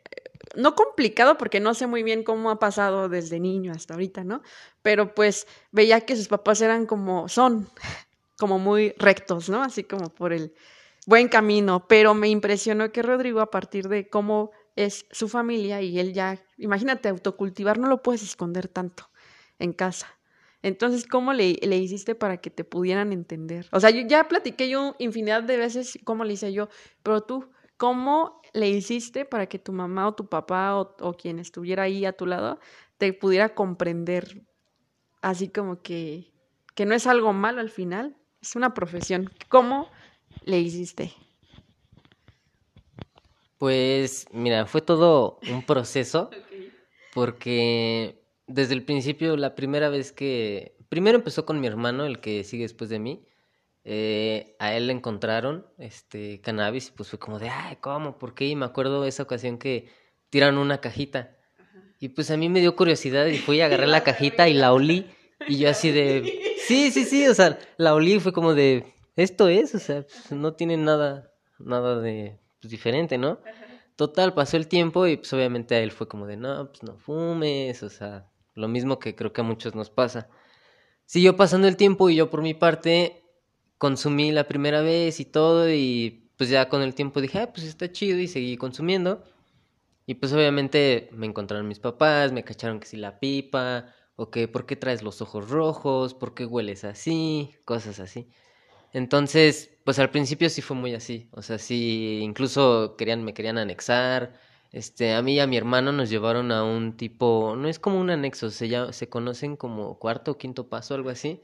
no 0.56 0.74
complicado, 0.74 1.38
porque 1.38 1.60
no 1.60 1.74
sé 1.74 1.87
muy 1.87 2.02
bien 2.02 2.24
cómo 2.24 2.50
ha 2.50 2.58
pasado 2.58 3.08
desde 3.08 3.40
niño 3.40 3.72
hasta 3.72 3.94
ahorita, 3.94 4.24
¿no? 4.24 4.42
Pero 4.82 5.14
pues 5.14 5.46
veía 5.70 6.00
que 6.02 6.16
sus 6.16 6.28
papás 6.28 6.60
eran 6.62 6.87
como, 6.87 7.28
son, 7.28 7.70
como 8.38 8.58
muy 8.58 8.94
rectos, 8.98 9.48
¿no? 9.48 9.62
Así 9.62 9.84
como 9.84 10.10
por 10.10 10.32
el 10.32 10.52
buen 11.06 11.28
camino. 11.28 11.86
Pero 11.88 12.14
me 12.14 12.28
impresionó 12.28 12.92
que 12.92 13.02
Rodrigo, 13.02 13.40
a 13.40 13.50
partir 13.50 13.88
de 13.88 14.08
cómo 14.08 14.50
es 14.76 15.06
su 15.10 15.28
familia 15.28 15.82
y 15.82 15.98
él 15.98 16.12
ya, 16.12 16.38
imagínate, 16.56 17.08
autocultivar 17.08 17.78
no 17.78 17.88
lo 17.88 18.02
puedes 18.02 18.22
esconder 18.22 18.68
tanto 18.68 19.10
en 19.58 19.72
casa. 19.72 20.08
Entonces, 20.62 21.06
¿cómo 21.06 21.32
le, 21.32 21.58
le, 21.62 21.76
hiciste 21.76 22.14
para 22.14 22.38
que 22.38 22.50
te 22.50 22.64
pudieran 22.64 23.12
entender? 23.12 23.68
O 23.70 23.80
sea, 23.80 23.90
yo 23.90 24.00
ya 24.06 24.26
platiqué 24.28 24.68
yo 24.68 24.96
infinidad 24.98 25.42
de 25.42 25.58
veces 25.58 25.98
cómo 26.04 26.24
le 26.24 26.32
hice 26.32 26.52
yo, 26.54 26.68
pero 27.02 27.20
tú, 27.20 27.50
¿cómo 27.76 28.40
le 28.54 28.70
hiciste 28.70 29.26
para 29.26 29.46
que 29.46 29.58
tu 29.58 29.72
mamá 29.72 30.08
o 30.08 30.14
tu 30.14 30.26
papá 30.26 30.74
o, 30.76 30.96
o 31.00 31.12
quien 31.12 31.38
estuviera 31.38 31.82
ahí 31.82 32.06
a 32.06 32.14
tu 32.14 32.24
lado 32.24 32.58
te 32.96 33.12
pudiera 33.12 33.54
comprender? 33.54 34.42
Así 35.20 35.48
como 35.48 35.82
que, 35.82 36.32
que 36.74 36.86
no 36.86 36.94
es 36.94 37.06
algo 37.06 37.34
malo 37.34 37.60
al 37.60 37.70
final, 37.70 38.16
es 38.40 38.56
una 38.56 38.72
profesión. 38.72 39.30
¿Cómo 39.48 39.90
le 40.44 40.61
hiciste? 40.61 41.12
Pues 43.59 44.26
mira, 44.33 44.66
fue 44.66 44.80
todo 44.80 45.38
un 45.50 45.64
proceso 45.64 46.30
porque 47.14 48.22
desde 48.46 48.74
el 48.74 48.85
principio, 48.85 49.37
la 49.37 49.54
primera 49.54 49.88
vez 49.88 50.12
que... 50.12 50.76
Primero 50.88 51.18
empezó 51.18 51.44
con 51.44 51.61
mi 51.61 51.66
hermano, 51.66 52.04
el 52.04 52.20
que 52.20 52.44
sigue 52.44 52.64
después 52.64 52.90
de 52.90 52.98
mí. 52.98 53.26
Eh, 53.85 54.57
a 54.59 54.74
él 54.74 54.87
le 54.87 54.92
encontraron 54.92 55.66
este 55.76 56.40
cannabis 56.40 56.88
y 56.88 56.92
pues 56.92 57.11
fue 57.11 57.18
como 57.18 57.38
de, 57.38 57.50
ay, 57.50 57.76
¿cómo? 57.80 58.18
¿Por 58.18 58.35
qué? 58.35 58.46
Y 58.46 58.57
me 58.57 58.64
acuerdo 58.64 59.04
esa 59.04 59.22
ocasión 59.22 59.59
que 59.59 59.88
tiraron 60.30 60.59
una 60.59 60.80
cajita. 60.80 61.37
Y 62.00 62.11
pues 62.11 62.30
a 62.30 62.37
mí 62.37 62.48
me 62.48 62.61
dio 62.61 62.76
curiosidad 62.76 63.26
y 63.26 63.38
fui 63.38 63.61
a 63.61 63.66
agarrar 63.66 63.88
la 63.88 64.04
cajita 64.04 64.48
y 64.48 64.54
la 64.54 64.72
olí. 64.72 65.07
Y 65.48 65.59
yo 65.59 65.68
así 65.68 65.90
de, 65.90 66.57
sí, 66.66 66.90
sí, 66.90 67.04
sí, 67.04 67.26
o 67.28 67.35
sea, 67.35 67.59
la 67.76 67.94
olí 67.94 68.20
fue 68.20 68.33
como 68.33 68.54
de, 68.54 68.93
esto 69.16 69.48
es, 69.48 69.74
o 69.74 69.79
sea, 69.79 70.03
pues, 70.03 70.33
no 70.33 70.55
tiene 70.55 70.77
nada, 70.77 71.33
nada 71.59 72.00
de 72.00 72.38
pues, 72.61 72.70
diferente, 72.70 73.18
¿no? 73.18 73.38
Total, 73.96 74.35
pasó 74.35 74.57
el 74.57 74.68
tiempo 74.68 75.07
y 75.07 75.16
pues 75.18 75.33
obviamente 75.33 75.77
a 75.77 75.81
él 75.81 75.92
fue 75.92 76.09
como 76.09 76.27
de, 76.27 76.37
no, 76.37 76.68
pues 76.68 76.83
no 76.83 76.98
fumes, 76.98 77.83
o 77.83 77.88
sea, 77.90 78.29
lo 78.55 78.68
mismo 78.68 78.98
que 78.98 79.14
creo 79.14 79.33
que 79.33 79.40
a 79.40 79.44
muchos 79.44 79.74
nos 79.74 79.90
pasa. 79.90 80.29
Siguió 81.07 81.37
pasando 81.37 81.68
el 81.68 81.77
tiempo 81.77 82.11
y 82.11 82.16
yo 82.16 82.31
por 82.31 82.42
mi 82.42 82.55
parte 82.55 83.24
consumí 83.79 84.33
la 84.33 84.48
primera 84.48 84.81
vez 84.81 85.20
y 85.20 85.24
todo 85.24 85.70
y 85.70 86.31
pues 86.37 86.50
ya 86.50 86.68
con 86.68 86.83
el 86.83 86.94
tiempo 86.94 87.20
dije, 87.20 87.38
ah, 87.40 87.53
pues 87.53 87.66
está 87.66 87.90
chido 87.92 88.18
y 88.18 88.29
seguí 88.29 88.57
consumiendo. 88.57 89.22
Y 90.07 90.14
pues 90.14 90.33
obviamente 90.33 91.09
me 91.12 91.27
encontraron 91.27 91.68
mis 91.68 91.79
papás, 91.79 92.33
me 92.33 92.44
cacharon 92.44 92.81
que 92.81 92.87
si 92.87 92.96
la 92.96 93.20
pipa, 93.20 93.94
o 94.16 94.31
que 94.31 94.48
por 94.48 94.66
qué 94.66 94.77
traes 94.77 95.03
los 95.03 95.20
ojos 95.22 95.50
rojos, 95.50 96.14
por 96.14 96.35
qué 96.35 96.46
hueles 96.46 96.85
así, 96.85 97.55
cosas 97.64 98.00
así. 98.00 98.29
Entonces, 98.94 99.72
pues 99.85 99.98
al 99.98 100.11
principio 100.11 100.48
sí 100.48 100.62
fue 100.62 100.76
muy 100.76 100.94
así, 100.94 101.28
o 101.33 101.42
sea, 101.42 101.59
sí, 101.59 102.20
incluso 102.22 102.94
querían, 102.96 103.24
me 103.24 103.35
querían 103.35 103.59
anexar, 103.59 104.35
este, 104.70 105.14
a 105.14 105.20
mí 105.20 105.35
y 105.35 105.40
a 105.40 105.48
mi 105.48 105.57
hermano 105.57 105.90
nos 105.90 106.09
llevaron 106.09 106.52
a 106.52 106.62
un 106.62 106.96
tipo, 106.96 107.57
no 107.57 107.68
es 107.68 107.80
como 107.80 108.00
un 108.00 108.11
anexo, 108.11 108.50
se 108.50 108.68
llama, 108.68 108.92
se 108.92 109.09
conocen 109.09 109.57
como 109.57 109.98
cuarto 109.98 110.30
o 110.30 110.38
quinto 110.38 110.68
paso, 110.68 110.94
algo 110.94 111.11
así. 111.11 111.42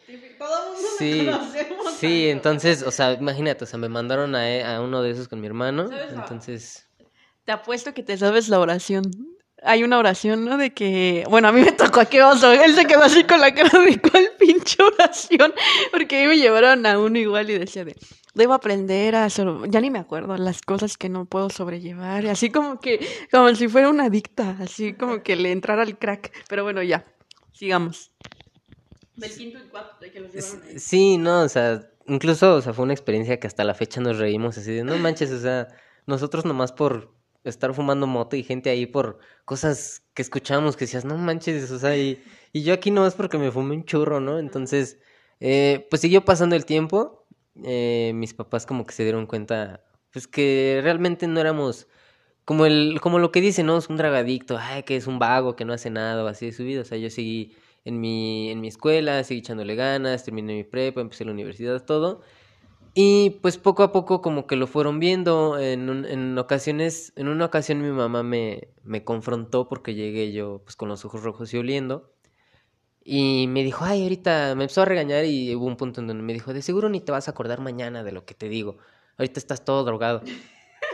Sí, 0.97 1.29
sí, 1.99 2.29
entonces, 2.29 2.85
o 2.85 2.93
sea, 2.93 3.15
imagínate, 3.15 3.65
o 3.65 3.67
sea, 3.67 3.81
me 3.81 3.89
mandaron 3.89 4.37
a, 4.37 4.77
a 4.77 4.81
uno 4.81 5.03
de 5.03 5.11
esos 5.11 5.27
con 5.27 5.41
mi 5.41 5.49
hermano, 5.49 5.91
entonces... 6.11 6.89
Te 7.45 7.51
apuesto 7.51 7.95
que 7.95 8.05
te 8.05 8.17
sabes 8.17 8.49
la 8.49 8.61
oración 8.61 9.11
hay 9.63 9.85
una 9.85 9.99
oración, 9.99 10.45
¿no? 10.45 10.57
De 10.57 10.73
que, 10.73 11.25
bueno, 11.29 11.49
a 11.49 11.53
mí 11.53 11.61
me 11.61 11.73
tocó 11.73 12.01
a 12.01 12.07
qué 12.07 12.23
oso. 12.23 12.53
Él 12.53 12.75
se 12.75 12.87
quedó 12.87 13.03
así 13.03 13.25
con 13.25 13.41
la 13.41 13.55
cara 13.55 13.79
de 13.81 14.01
cuál 14.01 14.31
pinche 14.39 14.83
oración. 14.83 15.53
Porque 15.91 16.17
ahí 16.17 16.27
me 16.27 16.37
llevaron 16.37 16.87
a 16.87 16.99
uno 16.99 17.19
igual 17.19 17.51
y 17.51 17.59
decía 17.59 17.85
de, 17.85 17.97
debo 18.35 18.55
aprender 18.55 19.15
a, 19.17 19.29
ya 19.29 19.81
ni 19.81 19.91
me 19.91 19.99
acuerdo, 19.99 20.37
las 20.37 20.63
cosas 20.63 20.97
que 20.97 21.09
no 21.09 21.27
puedo 21.27 21.51
sobrellevar. 21.51 22.27
Así 22.27 22.51
como 22.51 22.81
que, 22.81 23.07
como 23.31 23.55
si 23.55 23.69
fuera 23.69 23.89
una 23.89 24.05
adicta, 24.05 24.57
así 24.61 24.95
como 24.95 25.23
que 25.23 25.37
le 25.37 25.53
entrara 25.53 25.83
el 25.83 25.99
crack. 25.99 26.33
Pero 26.49 26.65
bueno, 26.65 26.83
ya, 26.83 27.05
sigamos. 27.53 28.13
Del 29.17 29.35
quinto 29.35 29.59
y 29.59 29.69
cuarto, 29.69 29.97
de 30.01 30.11
que 30.11 30.21
los 30.21 30.33
llevaron 30.33 30.63
ahí. 30.69 30.79
Sí, 30.79 31.19
no, 31.19 31.43
o 31.43 31.49
sea, 31.49 31.83
incluso, 32.07 32.55
o 32.55 32.63
sea, 32.63 32.73
fue 32.73 32.85
una 32.85 32.95
experiencia 32.95 33.39
que 33.39 33.47
hasta 33.47 33.65
la 33.65 33.75
fecha 33.75 34.01
nos 34.01 34.19
reímos 34.19 34.57
así 34.57 34.73
de, 34.73 34.85
no 34.85 34.97
manches, 34.97 35.31
o 35.31 35.41
sea, 35.41 35.69
nosotros 36.07 36.45
nomás 36.45 36.73
por 36.73 37.20
estar 37.45 37.75
fumando 37.75 38.07
moto 38.07 38.37
y 38.37 38.43
gente 38.43 38.71
ahí 38.71 38.87
por 38.87 39.19
cosas 39.45 40.05
que 40.15 40.23
escuchamos 40.23 40.77
que 40.77 40.85
decías, 40.85 41.05
no 41.05 41.17
manches, 41.17 41.71
o 41.71 41.79
sea, 41.79 41.97
y, 41.97 42.23
y 42.53 42.63
yo 42.63 42.75
aquí 42.75 42.91
no 42.91 43.07
es 43.07 43.15
porque 43.15 43.39
me 43.39 43.51
fumé 43.51 43.77
un 43.77 43.85
churro, 43.85 44.21
¿no? 44.21 44.39
Entonces, 44.39 44.99
eh, 45.41 45.87
pues 45.91 46.03
siguió 46.03 46.25
pasando 46.25 46.57
el 46.57 46.67
tiempo, 46.67 47.27
eh, 47.65 48.13
mis 48.15 48.35
papás 48.35 48.67
como 48.67 48.87
que 48.87 48.95
se 48.95 49.05
dieron 49.05 49.27
cuenta, 49.27 49.85
pues 50.13 50.29
que 50.29 50.81
realmente 50.83 51.27
no 51.27 51.41
éramos 51.41 51.89
como 52.45 52.67
el, 52.67 53.01
como 53.01 53.19
lo 53.19 53.33
que 53.33 53.41
dicen, 53.41 53.67
¿no? 53.67 53.79
Es 53.79 53.89
un 53.89 53.97
dragadicto, 53.97 54.59
ay, 54.59 54.83
que 54.85 54.97
es 54.97 55.07
un 55.07 55.19
vago, 55.19 55.57
que 55.57 55.65
no 55.65 55.73
hace 55.73 55.91
nada, 55.91 56.25
o 56.25 56.27
así 56.27 56.47
de 56.47 56.53
su 56.53 56.65
vida, 56.65 56.83
o 56.83 56.85
sea, 56.85 56.99
yo 56.99 57.11
seguí 57.11 57.57
en 57.85 58.01
mi, 58.01 58.51
en 58.51 58.61
mi 58.61 58.69
escuela, 58.69 59.23
seguí 59.25 59.41
echándole 59.41 59.75
ganas, 59.77 60.25
terminé 60.25 60.55
mi 60.55 60.65
prepa, 60.65 61.01
empecé 61.01 61.25
la 61.25 61.33
universidad, 61.33 61.85
todo, 61.85 62.23
y 62.95 63.31
pues 63.43 63.59
poco 63.59 63.83
a 63.83 63.93
poco 63.93 64.21
como 64.21 64.47
que 64.47 64.57
lo 64.57 64.67
fueron 64.67 64.99
viendo, 64.99 65.59
en, 65.59 66.05
en 66.07 66.39
ocasiones, 66.39 67.13
en 67.17 67.29
una 67.29 67.45
ocasión 67.45 67.81
mi 67.81 67.91
mamá 67.91 68.23
me, 68.23 68.69
me 68.83 69.05
confrontó 69.05 69.69
porque 69.69 69.95
llegué 69.95 70.33
yo 70.33 70.63
pues 70.65 70.77
con 70.77 70.89
los 70.89 71.05
ojos 71.05 71.23
rojos 71.23 71.53
y 71.55 71.59
oliendo. 71.59 72.13
Y 73.03 73.47
me 73.49 73.65
dijo, 73.65 73.85
ay, 73.85 74.03
ahorita 74.03 74.55
me 74.57 74.65
empezó 74.65 74.83
a 74.83 74.85
regañar 74.85 75.25
y 75.25 75.55
hubo 75.55 75.67
un 75.67 75.77
punto 75.77 76.01
en 76.01 76.07
donde 76.07 76.23
me 76.23 76.33
dijo, 76.33 76.53
de 76.53 76.63
seguro 76.63 76.89
ni 76.89 77.01
te 77.01 77.13
vas 77.13 77.29
a 77.29 77.31
acordar 77.31 77.61
mañana 77.61 78.05
de 78.05 78.13
lo 78.13 78.25
que 78.25 78.35
te 78.35 78.49
digo, 78.49 78.77
ahorita 79.19 79.41
estás 79.41 79.65
todo 79.65 79.85
drogado. 79.85 80.23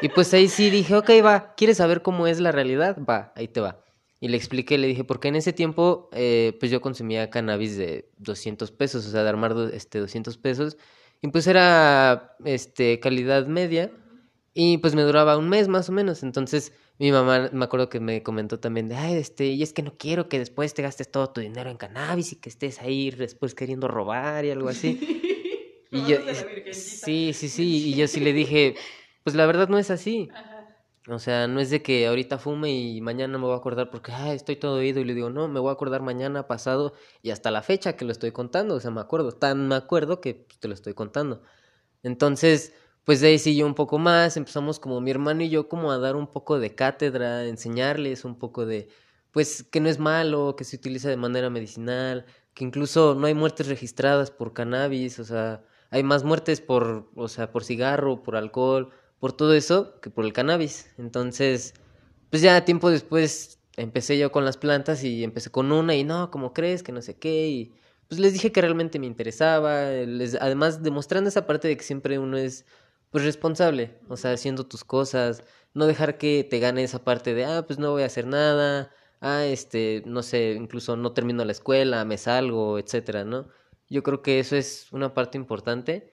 Y 0.03 0.09
pues 0.11 0.33
ahí 0.35 0.49
sí 0.49 0.71
dije, 0.71 0.95
ok, 0.95 1.11
va, 1.25 1.55
¿quieres 1.57 1.79
saber 1.79 2.03
cómo 2.03 2.27
es 2.27 2.41
la 2.41 2.53
realidad? 2.53 2.99
Va, 3.09 3.33
ahí 3.35 3.49
te 3.49 3.61
va. 3.61 3.81
Y 4.21 4.29
le 4.29 4.37
expliqué, 4.37 4.79
le 4.79 4.87
dije, 4.87 5.05
porque 5.05 5.29
en 5.29 5.37
ese 5.37 5.53
tiempo, 5.53 6.09
eh, 6.13 6.57
pues 6.59 6.71
yo 6.71 6.81
consumía 6.81 7.31
cannabis 7.31 7.77
de 7.77 8.11
200 8.19 8.71
pesos, 8.73 9.07
o 9.07 9.11
sea, 9.11 9.23
de 9.23 9.29
armar 9.29 9.55
este, 9.73 9.99
200 9.99 10.39
pesos. 10.39 10.77
Y 11.23 11.29
pues 11.29 11.47
era 11.47 12.37
este, 12.45 13.01
calidad 13.01 13.47
media 13.47 13.93
y 14.55 14.79
pues 14.79 14.95
me 14.95 15.03
duraba 15.03 15.37
un 15.37 15.49
mes 15.49 15.69
más 15.69 15.89
o 15.89 15.93
menos. 15.93 16.23
Entonces 16.23 16.73
mi 16.99 17.13
mamá 17.13 17.51
me 17.53 17.65
acuerdo 17.65 17.89
que 17.89 18.01
me 18.01 18.23
comentó 18.23 18.59
también 18.61 18.89
de, 18.89 18.97
ay, 18.97 19.15
este, 19.15 19.47
y 19.47 19.63
es 19.63 19.73
que 19.73 19.83
no 19.83 19.97
quiero 19.99 20.29
que 20.29 20.39
después 20.39 20.75
te 20.75 20.83
gastes 20.83 21.11
todo 21.11 21.31
tu 21.31 21.41
dinero 21.41 21.71
en 21.71 21.77
cannabis 21.77 22.33
y 22.33 22.37
que 22.37 22.49
estés 22.49 22.81
ahí 22.81 23.11
después 23.11 23.55
queriendo 23.55 23.89
robar 23.89 24.45
y 24.45 24.51
algo 24.51 24.69
así. 24.69 24.99
y 25.91 26.05
yo, 26.07 26.17
sí, 26.71 27.33
sí, 27.35 27.49
sí, 27.49 27.91
y 27.91 27.97
yo 27.97 28.09
sí 28.09 28.21
le 28.21 28.33
dije, 28.33 28.77
pues 29.25 29.37
la 29.37 29.47
verdad 29.47 29.69
no 29.69 29.79
es 29.79 29.91
así. 29.91 30.33
O 31.09 31.21
sea, 31.21 31.47
no 31.47 31.61
es 31.61 31.71
de 31.71 31.83
que 31.83 32.07
ahorita 32.09 32.39
fume 32.39 32.73
y 32.73 33.01
mañana 33.01 33.39
me 33.39 33.45
voy 33.45 33.55
a 33.55 33.59
acordar 33.59 33.91
porque 33.91 34.13
estoy 34.35 34.57
todo 34.57 34.77
oído 34.79 35.01
y 35.01 35.05
le 35.05 35.15
digo, 35.15 35.31
no, 35.31 35.47
me 35.47 35.61
voy 35.61 35.71
a 35.71 35.73
acordar 35.73 36.03
mañana, 36.03 36.49
pasado 36.49 36.95
y 37.23 37.31
hasta 37.31 37.53
la 37.53 37.63
fecha 37.63 37.97
que 37.97 38.05
lo 38.05 38.11
estoy 38.13 38.33
contando. 38.33 38.75
O 38.75 38.81
sea, 38.81 38.91
me 38.91 39.01
acuerdo, 39.01 39.31
tan 39.33 39.69
me 39.69 39.77
acuerdo 39.77 40.21
que 40.21 40.35
pues, 40.35 40.59
te 40.59 40.67
lo 40.69 40.75
estoy 40.75 40.95
contando. 40.95 41.43
Entonces, 42.03 42.75
pues 43.05 43.21
de 43.21 43.29
ahí 43.29 43.39
siguió 43.39 43.67
un 43.67 43.75
poco 43.75 43.99
más, 43.99 44.37
empezamos 44.37 44.81
como 44.81 45.01
mi 45.01 45.11
hermano 45.13 45.43
y 45.43 45.51
yo 45.51 45.69
como 45.69 45.93
a 45.93 45.99
dar 45.99 46.17
un 46.17 46.27
poco 46.29 46.59
de 46.59 46.75
cátedra, 46.75 47.45
enseñarles 47.47 48.25
un 48.25 48.39
poco 48.39 48.67
de, 48.67 48.89
pues 49.33 49.63
que 49.65 49.81
no 49.81 49.89
es 49.89 49.99
malo, 50.01 50.57
que 50.57 50.65
se 50.65 50.77
utiliza 50.77 51.09
de 51.09 51.17
manera 51.17 51.51
medicinal, 51.51 52.27
que 52.55 52.65
incluso 52.65 53.15
no 53.15 53.27
hay 53.29 53.35
muertes 53.35 53.69
registradas 53.69 54.31
por 54.33 54.53
cannabis, 54.55 55.19
o 55.21 55.25
sea, 55.25 55.65
hay 55.91 56.03
más 56.03 56.25
muertes 56.25 56.61
por, 56.61 57.11
o 57.15 57.29
sea, 57.29 57.53
por 57.53 57.65
cigarro, 57.65 58.23
por 58.23 58.37
alcohol 58.37 58.93
por 59.19 59.33
todo 59.33 59.55
eso 59.55 60.01
que 60.01 60.11
por 60.11 60.25
el 60.25 60.33
cannabis. 60.33 60.91
Entonces, 60.99 61.75
pues 62.31 62.43
ya 62.43 62.65
tiempo 62.65 62.91
después 62.91 63.61
empecé 63.77 64.19
yo 64.19 64.33
con 64.33 64.45
las 64.45 64.57
plantas 64.57 65.05
y 65.05 65.25
empecé 65.25 65.51
con 65.51 65.73
una 65.73 65.95
y 65.95 66.05
no, 66.05 66.31
¿cómo 66.31 66.53
crees? 66.53 66.83
Que 66.83 66.93
no 66.93 67.03
sé 67.03 67.17
qué. 67.19 67.49
Y 67.49 67.75
pues 68.09 68.21
les 68.21 68.33
dije 68.33 68.53
que 68.53 68.61
realmente 68.61 68.99
me 68.99 69.07
interesaba. 69.07 69.91
Les, 69.91 70.35
además, 70.37 70.83
demostrando 70.83 71.29
esa 71.29 71.47
parte 71.47 71.69
de 71.69 71.77
que 71.77 71.85
siempre 71.85 72.19
uno 72.19 72.37
es 72.37 72.67
pues 73.11 73.25
responsable, 73.25 73.99
o 74.09 74.17
sea, 74.17 74.33
haciendo 74.33 74.67
tus 74.67 74.85
cosas, 74.85 75.43
no 75.75 75.87
dejar 75.87 76.19
que 76.19 76.45
te 76.45 76.59
gane 76.59 76.83
esa 76.83 77.05
parte 77.05 77.35
de, 77.35 77.45
ah, 77.45 77.65
pues 77.67 77.79
no 77.79 77.93
voy 77.93 78.03
a 78.03 78.07
hacer 78.07 78.27
nada, 78.27 78.91
ah, 79.21 79.45
este, 79.47 80.03
no 80.07 80.23
sé, 80.23 80.53
incluso 80.53 80.97
no 80.97 81.13
termino 81.13 81.45
la 81.45 81.53
escuela, 81.53 82.05
me 82.05 82.19
salgo, 82.19 82.79
etcétera, 82.79 83.25
¿no? 83.25 83.49
Yo 83.89 84.03
creo 84.03 84.23
que 84.23 84.41
eso 84.41 84.57
es 84.57 84.93
una 84.93 85.15
parte 85.15 85.39
importante 85.39 86.13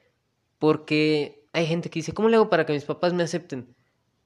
porque 0.60 1.43
hay 1.54 1.68
gente 1.68 1.90
que 1.90 2.00
dice, 2.00 2.14
¿cómo 2.14 2.30
le 2.30 2.36
hago 2.36 2.50
para 2.50 2.66
que 2.66 2.74
mis 2.74 2.84
papás 2.84 3.14
me 3.14 3.24
acepten? 3.24 3.76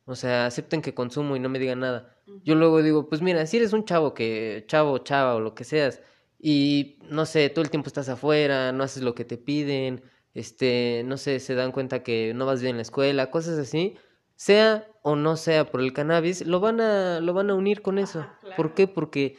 O 0.05 0.15
sea, 0.15 0.45
acepten 0.45 0.81
que 0.81 0.93
consumo 0.93 1.35
y 1.35 1.39
no 1.39 1.49
me 1.49 1.59
digan 1.59 1.81
nada. 1.81 2.15
Yo 2.43 2.55
luego 2.55 2.81
digo, 2.81 3.09
pues 3.09 3.21
mira, 3.21 3.45
si 3.45 3.57
eres 3.57 3.73
un 3.73 3.83
chavo 3.83 4.13
que, 4.13 4.63
chavo, 4.67 4.99
chava 4.99 5.35
o 5.35 5.41
lo 5.41 5.53
que 5.53 5.65
seas, 5.65 6.01
y 6.39 6.97
no 7.09 7.25
sé, 7.25 7.49
todo 7.49 7.63
el 7.63 7.69
tiempo 7.69 7.87
estás 7.87 8.07
afuera, 8.07 8.71
no 8.71 8.83
haces 8.83 9.03
lo 9.03 9.13
que 9.13 9.25
te 9.25 9.37
piden, 9.37 10.03
este, 10.33 11.03
no 11.05 11.17
sé, 11.17 11.41
se 11.41 11.55
dan 11.55 11.73
cuenta 11.73 12.03
que 12.03 12.33
no 12.33 12.45
vas 12.45 12.61
bien 12.61 12.71
en 12.71 12.77
la 12.77 12.83
escuela, 12.83 13.29
cosas 13.29 13.59
así, 13.59 13.97
sea 14.35 14.87
o 15.01 15.17
no 15.17 15.35
sea 15.35 15.69
por 15.69 15.81
el 15.81 15.91
cannabis, 15.91 16.45
lo 16.45 16.61
van 16.61 16.79
a, 16.79 17.19
lo 17.19 17.33
van 17.33 17.49
a 17.49 17.55
unir 17.55 17.81
con 17.81 17.97
eso. 17.97 18.25
¿Por 18.55 18.73
qué? 18.73 18.87
Porque 18.87 19.35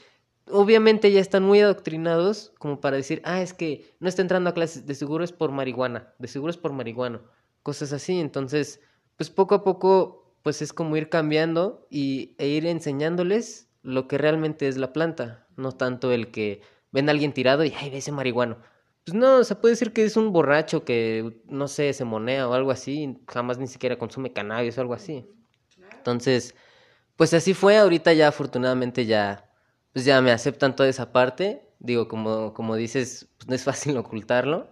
obviamente 0.50 1.10
ya 1.10 1.20
están 1.20 1.44
muy 1.44 1.60
adoctrinados 1.60 2.52
como 2.58 2.80
para 2.80 2.96
decir, 2.96 3.22
ah, 3.24 3.40
es 3.40 3.54
que 3.54 3.96
no 4.00 4.08
está 4.08 4.20
entrando 4.20 4.50
a 4.50 4.54
clases, 4.54 4.86
de 4.86 4.94
seguro 4.94 5.24
es 5.24 5.32
por 5.32 5.52
marihuana, 5.52 6.12
de 6.18 6.28
seguro 6.28 6.50
es 6.50 6.58
por 6.58 6.72
marihuano 6.72 7.22
cosas 7.62 7.92
así. 7.92 8.20
Entonces, 8.20 8.80
pues 9.16 9.30
poco 9.30 9.54
a 9.56 9.64
poco, 9.64 10.34
pues 10.42 10.62
es 10.62 10.72
como 10.72 10.96
ir 10.96 11.08
cambiando 11.08 11.86
y, 11.90 12.34
e 12.38 12.48
ir 12.48 12.66
enseñándoles 12.66 13.68
lo 13.82 14.08
que 14.08 14.18
realmente 14.18 14.68
es 14.68 14.76
la 14.76 14.92
planta, 14.92 15.46
no 15.56 15.72
tanto 15.72 16.12
el 16.12 16.30
que 16.30 16.62
ven 16.92 17.08
a 17.08 17.12
alguien 17.12 17.32
tirado 17.32 17.64
y, 17.64 17.72
ay, 17.76 17.90
ve 17.90 17.98
ese 17.98 18.12
marihuano. 18.12 18.58
Pues 19.04 19.14
no, 19.14 19.42
se 19.44 19.54
puede 19.54 19.72
decir 19.72 19.92
que 19.92 20.04
es 20.04 20.16
un 20.16 20.32
borracho 20.32 20.84
que, 20.84 21.40
no 21.46 21.68
sé, 21.68 21.92
se 21.92 22.04
monea 22.04 22.48
o 22.48 22.52
algo 22.52 22.70
así, 22.70 23.18
jamás 23.26 23.58
ni 23.58 23.66
siquiera 23.66 23.98
consume 23.98 24.32
cannabis 24.32 24.76
o 24.76 24.80
algo 24.82 24.94
así. 24.94 25.26
Entonces, 25.96 26.54
pues 27.16 27.34
así 27.34 27.54
fue, 27.54 27.78
ahorita 27.78 28.12
ya 28.12 28.28
afortunadamente 28.28 29.06
ya, 29.06 29.50
pues 29.92 30.04
ya 30.04 30.20
me 30.20 30.30
aceptan 30.30 30.76
toda 30.76 30.88
esa 30.88 31.12
parte, 31.12 31.68
digo, 31.78 32.06
como, 32.08 32.52
como 32.54 32.76
dices, 32.76 33.28
pues 33.38 33.48
no 33.48 33.54
es 33.54 33.64
fácil 33.64 33.96
ocultarlo. 33.96 34.68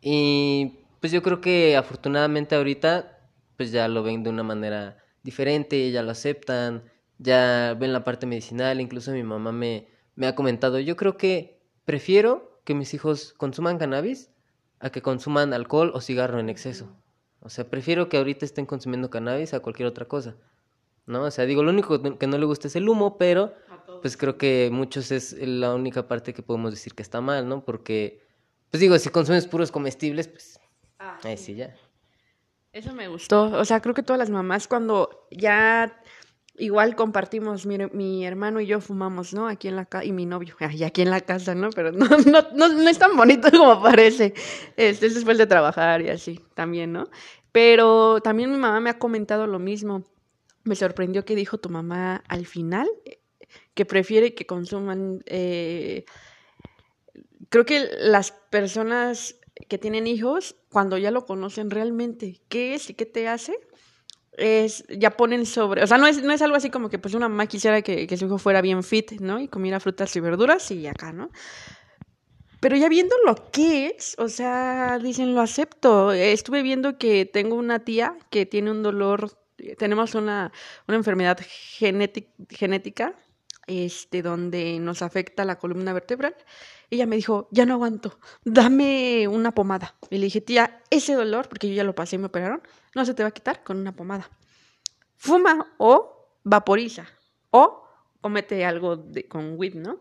Y 0.00 0.79
pues 1.00 1.12
yo 1.12 1.22
creo 1.22 1.40
que 1.40 1.76
afortunadamente 1.76 2.54
ahorita 2.54 3.18
pues 3.56 3.72
ya 3.72 3.88
lo 3.88 4.02
ven 4.02 4.22
de 4.22 4.30
una 4.30 4.42
manera 4.42 4.98
diferente, 5.22 5.90
ya 5.90 6.02
lo 6.02 6.10
aceptan, 6.10 6.84
ya 7.18 7.76
ven 7.78 7.92
la 7.92 8.04
parte 8.04 8.26
medicinal, 8.26 8.80
incluso 8.80 9.12
mi 9.12 9.22
mamá 9.22 9.52
me, 9.52 9.88
me 10.14 10.26
ha 10.26 10.34
comentado, 10.34 10.78
yo 10.78 10.96
creo 10.96 11.16
que 11.16 11.60
prefiero 11.84 12.62
que 12.64 12.74
mis 12.74 12.94
hijos 12.94 13.34
consuman 13.36 13.78
cannabis 13.78 14.30
a 14.78 14.90
que 14.90 15.02
consuman 15.02 15.52
alcohol 15.52 15.92
o 15.94 16.00
cigarro 16.00 16.38
en 16.40 16.48
exceso. 16.48 16.96
O 17.40 17.48
sea, 17.48 17.68
prefiero 17.68 18.08
que 18.08 18.16
ahorita 18.16 18.44
estén 18.44 18.66
consumiendo 18.66 19.10
cannabis 19.10 19.54
a 19.54 19.60
cualquier 19.60 19.88
otra 19.88 20.06
cosa. 20.06 20.36
¿No? 21.06 21.24
O 21.24 21.30
sea, 21.30 21.46
digo, 21.46 21.62
lo 21.62 21.70
único 21.70 22.18
que 22.18 22.26
no 22.26 22.38
le 22.38 22.46
gusta 22.46 22.68
es 22.68 22.76
el 22.76 22.88
humo, 22.88 23.18
pero 23.18 23.54
pues 24.02 24.16
creo 24.16 24.38
que 24.38 24.68
muchos 24.72 25.10
es 25.10 25.32
la 25.32 25.74
única 25.74 26.06
parte 26.06 26.32
que 26.32 26.42
podemos 26.42 26.70
decir 26.70 26.94
que 26.94 27.02
está 27.02 27.20
mal, 27.20 27.48
¿no? 27.48 27.64
Porque, 27.64 28.22
pues 28.70 28.80
digo, 28.80 28.96
si 28.98 29.08
consumes 29.08 29.46
puros 29.46 29.72
comestibles, 29.72 30.28
pues 30.28 30.59
ahí 31.24 31.36
sí 31.36 31.54
ya. 31.54 31.74
Eso 32.72 32.92
me 32.94 33.08
gustó. 33.08 33.44
O 33.58 33.64
sea, 33.64 33.80
creo 33.80 33.94
que 33.94 34.02
todas 34.02 34.18
las 34.18 34.30
mamás 34.30 34.68
cuando 34.68 35.26
ya 35.30 36.00
igual 36.56 36.94
compartimos, 36.94 37.66
mi, 37.66 37.78
mi 37.92 38.24
hermano 38.24 38.60
y 38.60 38.66
yo 38.66 38.80
fumamos, 38.80 39.32
¿no? 39.34 39.48
Aquí 39.48 39.68
en 39.68 39.76
la 39.76 39.86
casa, 39.86 40.04
y 40.04 40.12
mi 40.12 40.26
novio, 40.26 40.56
y 40.72 40.84
aquí 40.84 41.02
en 41.02 41.10
la 41.10 41.20
casa, 41.20 41.54
¿no? 41.54 41.70
Pero 41.70 41.90
no, 41.92 42.06
no, 42.06 42.68
no, 42.68 42.88
es 42.88 42.98
tan 42.98 43.16
bonito 43.16 43.50
como 43.56 43.82
parece. 43.82 44.34
Este, 44.76 45.06
es 45.06 45.14
después 45.14 45.38
de 45.38 45.46
trabajar 45.46 46.02
y 46.02 46.10
así, 46.10 46.40
también, 46.54 46.92
¿no? 46.92 47.08
Pero 47.52 48.20
también 48.20 48.52
mi 48.52 48.58
mamá 48.58 48.80
me 48.80 48.90
ha 48.90 48.98
comentado 48.98 49.46
lo 49.46 49.58
mismo. 49.58 50.04
Me 50.62 50.76
sorprendió 50.76 51.24
que 51.24 51.34
dijo 51.34 51.58
tu 51.58 51.70
mamá 51.70 52.22
al 52.28 52.46
final 52.46 52.88
que 53.74 53.84
prefiere 53.84 54.34
que 54.34 54.46
consuman... 54.46 55.22
Eh, 55.26 56.04
creo 57.48 57.64
que 57.64 57.88
las 57.98 58.30
personas 58.30 59.39
que 59.68 59.78
tienen 59.78 60.06
hijos, 60.06 60.56
cuando 60.70 60.98
ya 60.98 61.10
lo 61.10 61.26
conocen 61.26 61.70
realmente, 61.70 62.40
qué 62.48 62.74
es 62.74 62.90
y 62.90 62.94
qué 62.94 63.06
te 63.06 63.28
hace, 63.28 63.58
es, 64.32 64.84
ya 64.88 65.10
ponen 65.10 65.46
sobre, 65.46 65.82
o 65.82 65.86
sea, 65.86 65.98
no 65.98 66.06
es, 66.06 66.22
no 66.22 66.32
es 66.32 66.42
algo 66.42 66.56
así 66.56 66.70
como 66.70 66.88
que 66.88 66.98
pues 66.98 67.14
una 67.14 67.28
mamá 67.28 67.46
quisiera 67.46 67.82
que, 67.82 68.06
que 68.06 68.16
su 68.16 68.26
hijo 68.26 68.38
fuera 68.38 68.62
bien 68.62 68.82
fit, 68.82 69.20
¿no? 69.20 69.40
Y 69.40 69.48
comiera 69.48 69.80
frutas 69.80 70.14
y 70.16 70.20
verduras 70.20 70.70
y 70.70 70.86
acá, 70.86 71.12
¿no? 71.12 71.30
Pero 72.60 72.76
ya 72.76 72.88
viendo 72.90 73.16
lo 73.24 73.50
que 73.50 73.86
es, 73.86 74.14
o 74.18 74.28
sea, 74.28 74.98
dicen, 74.98 75.34
lo 75.34 75.40
acepto. 75.40 76.12
Estuve 76.12 76.62
viendo 76.62 76.98
que 76.98 77.24
tengo 77.24 77.56
una 77.56 77.84
tía 77.84 78.16
que 78.28 78.44
tiene 78.44 78.70
un 78.70 78.82
dolor, 78.82 79.32
tenemos 79.78 80.14
una, 80.14 80.52
una 80.86 80.98
enfermedad 80.98 81.38
genética, 81.40 83.14
este, 83.66 84.22
donde 84.22 84.78
nos 84.80 85.02
afecta 85.02 85.44
la 85.44 85.58
columna 85.58 85.92
vertebral. 85.92 86.34
Ella 86.90 87.06
me 87.06 87.16
dijo, 87.16 87.48
ya 87.52 87.66
no 87.66 87.74
aguanto, 87.74 88.18
dame 88.44 89.28
una 89.28 89.52
pomada. 89.52 89.94
Y 90.10 90.18
le 90.18 90.24
dije, 90.24 90.40
tía, 90.40 90.82
ese 90.90 91.14
dolor, 91.14 91.48
porque 91.48 91.68
yo 91.68 91.74
ya 91.74 91.84
lo 91.84 91.94
pasé 91.94 92.16
y 92.16 92.18
me 92.18 92.26
operaron, 92.26 92.62
no 92.94 93.04
se 93.04 93.14
te 93.14 93.22
va 93.22 93.28
a 93.28 93.32
quitar 93.32 93.62
con 93.62 93.78
una 93.78 93.94
pomada. 93.94 94.28
Fuma 95.16 95.74
o 95.78 96.38
vaporiza 96.42 97.06
o 97.50 97.84
comete 98.20 98.64
algo 98.64 98.96
de, 98.96 99.28
con 99.28 99.54
weed, 99.56 99.74
¿no? 99.74 100.00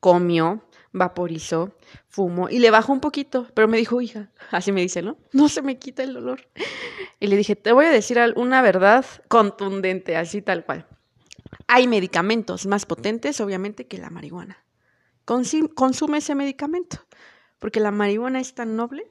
Comió, 0.00 0.64
vaporizó, 0.92 1.76
fumó 2.08 2.48
y 2.48 2.58
le 2.58 2.70
bajó 2.70 2.92
un 2.92 3.00
poquito, 3.00 3.46
pero 3.54 3.68
me 3.68 3.76
dijo, 3.76 4.00
hija, 4.00 4.30
así 4.50 4.72
me 4.72 4.80
dice, 4.80 5.02
¿no? 5.02 5.18
No 5.32 5.48
se 5.48 5.62
me 5.62 5.78
quita 5.78 6.02
el 6.02 6.14
dolor. 6.14 6.48
Y 7.18 7.26
le 7.26 7.36
dije, 7.36 7.56
te 7.56 7.72
voy 7.72 7.86
a 7.86 7.90
decir 7.90 8.18
una 8.36 8.62
verdad 8.62 9.04
contundente, 9.28 10.16
así 10.16 10.40
tal 10.40 10.64
cual. 10.64 10.86
Hay 11.66 11.86
medicamentos 11.86 12.66
más 12.66 12.86
potentes, 12.86 13.40
obviamente, 13.40 13.86
que 13.86 13.98
la 13.98 14.10
marihuana 14.10 14.64
consume 15.74 16.18
ese 16.18 16.34
medicamento, 16.34 16.98
porque 17.58 17.80
la 17.80 17.90
marihuana 17.90 18.40
es 18.40 18.54
tan 18.54 18.76
noble 18.76 19.10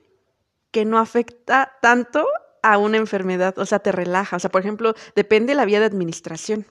que 0.71 0.85
no 0.85 0.99
afecta 0.99 1.77
tanto 1.81 2.25
a 2.61 2.77
una 2.77 2.97
enfermedad, 2.97 3.57
o 3.57 3.65
sea, 3.65 3.79
te 3.79 3.91
relaja. 3.91 4.35
O 4.35 4.39
sea, 4.39 4.51
por 4.51 4.61
ejemplo, 4.61 4.93
depende 5.15 5.51
de 5.51 5.55
la 5.55 5.65
vía 5.65 5.79
de 5.79 5.85
administración. 5.85 6.67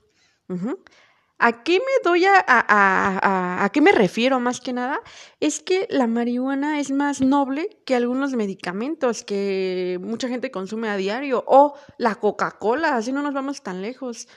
¿A 1.38 1.62
qué 1.62 1.78
me 1.78 2.02
doy 2.02 2.24
a, 2.24 2.44
a, 2.46 3.64
a, 3.64 3.68
qué 3.70 3.81
me 3.81 3.92
refiero 3.92 4.40
más 4.40 4.61
que 4.61 4.72
nada? 4.72 5.00
Es 5.40 5.61
que 5.61 5.87
la 5.88 6.07
marihuana 6.07 6.81
es 6.81 6.90
más 6.90 7.20
noble 7.20 7.81
que 7.87 7.94
algunos 7.94 8.35
medicamentos 8.35 9.24
que 9.24 9.98
mucha 10.00 10.28
gente 10.28 10.50
consume 10.50 10.88
a 10.88 10.96
diario 10.96 11.44
o 11.46 11.74
la 11.96 12.16
Coca-Cola, 12.16 12.96
así 12.96 13.12
no 13.12 13.22
nos 13.22 13.35
vamos 13.35 13.62
tan 13.62 13.83
lejos. 13.83 14.28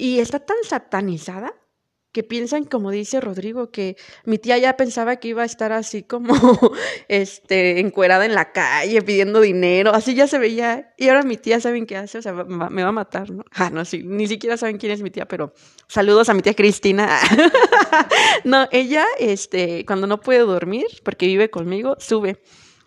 Y 0.00 0.18
está 0.18 0.40
tan 0.40 0.56
satanizada 0.66 1.52
que 2.10 2.22
piensan, 2.22 2.64
como 2.64 2.90
dice 2.90 3.20
Rodrigo, 3.20 3.70
que 3.70 3.96
mi 4.24 4.38
tía 4.38 4.56
ya 4.56 4.74
pensaba 4.78 5.16
que 5.16 5.28
iba 5.28 5.42
a 5.42 5.44
estar 5.44 5.72
así 5.72 6.02
como, 6.04 6.32
este, 7.08 7.80
encuerada 7.80 8.24
en 8.24 8.34
la 8.34 8.50
calle 8.50 9.02
pidiendo 9.02 9.42
dinero, 9.42 9.92
así 9.92 10.14
ya 10.14 10.26
se 10.26 10.38
veía. 10.38 10.94
Y 10.96 11.08
ahora 11.08 11.22
mi 11.22 11.36
tía, 11.36 11.60
¿saben 11.60 11.84
qué 11.84 11.98
hace? 11.98 12.16
O 12.16 12.22
sea, 12.22 12.32
me 12.32 12.82
va 12.82 12.88
a 12.88 12.92
matar, 12.92 13.30
¿no? 13.30 13.44
Ah, 13.52 13.68
no, 13.68 13.84
sí, 13.84 14.02
ni 14.02 14.26
siquiera 14.26 14.56
saben 14.56 14.78
quién 14.78 14.92
es 14.92 15.02
mi 15.02 15.10
tía, 15.10 15.28
pero 15.28 15.52
saludos 15.86 16.30
a 16.30 16.34
mi 16.34 16.40
tía 16.40 16.54
Cristina. 16.54 17.20
no, 18.44 18.68
ella, 18.72 19.04
este, 19.18 19.84
cuando 19.84 20.06
no 20.06 20.18
puede 20.18 20.40
dormir, 20.40 20.86
porque 21.04 21.26
vive 21.26 21.50
conmigo, 21.50 21.96
sube 21.98 22.40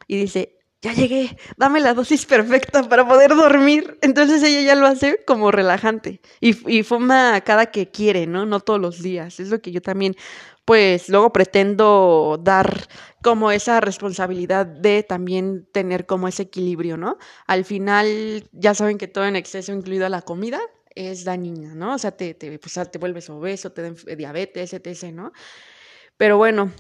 y 0.08 0.18
dice, 0.18 0.58
ya 0.84 0.92
llegué, 0.92 1.38
dame 1.56 1.80
la 1.80 1.94
dosis 1.94 2.26
perfecta 2.26 2.84
para 2.90 3.08
poder 3.08 3.34
dormir. 3.36 3.98
Entonces 4.02 4.44
ella 4.44 4.62
ya 4.62 4.76
lo 4.76 4.86
hace 4.86 5.24
como 5.26 5.50
relajante 5.50 6.20
y, 6.42 6.78
y 6.78 6.84
fuma 6.84 7.40
cada 7.42 7.68
que 7.68 7.90
quiere, 7.90 8.28
¿no? 8.28 8.46
No 8.46 8.60
todos 8.60 8.82
los 8.82 9.02
días. 9.02 9.40
Es 9.40 9.50
lo 9.50 9.62
que 9.62 9.72
yo 9.72 9.82
también, 9.82 10.14
pues 10.66 11.08
luego 11.08 11.32
pretendo 11.32 12.38
dar 12.44 12.86
como 13.24 13.50
esa 13.52 13.80
responsabilidad 13.80 14.66
de 14.66 15.04
también 15.04 15.70
tener 15.72 16.06
como 16.06 16.28
ese 16.28 16.44
equilibrio, 16.44 16.98
¿no? 16.98 17.18
Al 17.48 17.64
final, 17.64 18.44
ya 18.52 18.74
saben 18.74 18.98
que 18.98 19.08
todo 19.08 19.26
en 19.26 19.38
exceso, 19.38 19.72
incluida 19.72 20.10
la 20.10 20.22
comida, 20.22 20.60
es 20.96 21.24
dañina, 21.24 21.74
¿no? 21.76 21.96
O 21.96 21.98
sea, 21.98 22.12
te, 22.12 22.34
te, 22.34 22.60
pues, 22.60 22.78
te 22.92 23.00
vuelves 23.00 23.30
obeso, 23.30 23.72
te 23.72 23.84
da 23.84 24.16
diabetes, 24.18 24.74
etc., 24.74 25.14
¿no? 25.14 25.32
Pero 26.18 26.36
bueno, 26.36 26.74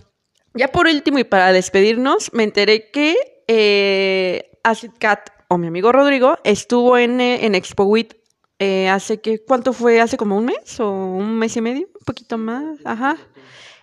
ya 0.54 0.68
por 0.68 0.88
último 0.88 1.20
y 1.20 1.24
para 1.24 1.54
despedirnos, 1.54 2.34
me 2.34 2.44
enteré 2.44 2.92
que 2.92 3.33
eh, 3.48 4.60
Acid 4.64 4.92
Cat, 5.00 5.30
o 5.50 5.58
mi 5.58 5.68
amigo 5.68 5.92
Rodrigo, 5.92 6.38
estuvo 6.44 6.98
en, 6.98 7.22
eh, 7.22 7.46
en 7.46 7.56
Expo 7.56 7.84
WIT 7.84 8.16
eh, 8.60 8.88
hace 8.88 9.20
que, 9.20 9.44
¿cuánto 9.44 9.74
fue? 9.74 10.00
¿Hace 10.00 10.16
como 10.16 10.38
un 10.38 10.46
mes 10.46 10.80
o 10.80 10.90
un 10.90 11.38
mes 11.38 11.58
y 11.58 11.62
medio? 11.62 11.88
Un 11.88 12.06
poquito 12.06 12.38
más, 12.38 12.80
ajá. 12.86 13.18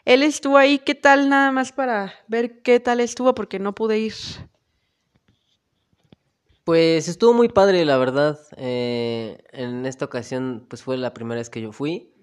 Él 0.05 0.23
estuvo 0.23 0.57
ahí, 0.57 0.79
¿qué 0.79 0.95
tal? 0.95 1.29
Nada 1.29 1.53
más 1.53 1.73
para 1.73 2.15
ver 2.29 2.63
qué 2.63 2.81
tal 2.81 3.01
estuvo, 3.01 3.35
porque 3.35 3.59
no 3.59 3.75
pude 3.75 3.99
ir. 3.99 4.15
Pues 6.65 7.09
estuvo 7.09 7.35
muy 7.35 7.49
padre, 7.49 7.85
la 7.85 7.99
verdad. 7.99 8.39
Eh, 8.57 9.43
en 9.53 9.85
esta 9.85 10.07
ocasión, 10.07 10.67
pues 10.69 10.83
fue 10.83 10.97
la 10.97 11.13
primera 11.13 11.41
vez 11.41 11.51
que 11.51 11.61
yo 11.61 11.73
fui. 11.73 12.15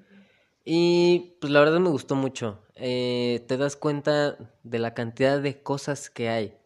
Y 0.66 1.38
pues 1.40 1.54
la 1.54 1.60
verdad 1.60 1.80
me 1.80 1.90
gustó 1.90 2.16
mucho. 2.16 2.64
te 2.76 3.58
das 3.58 3.76
cuenta 3.76 4.38
de 4.64 4.80
la 4.80 4.94
cantidad 4.94 5.40
de 5.40 5.62
cosas 5.62 6.10
que 6.10 6.30
hay 6.30 6.58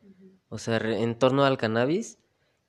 o 0.52 0.58
sea, 0.60 0.78
en 0.78 1.18
torno 1.18 1.46
al 1.46 1.58
cannabis. 1.58 2.20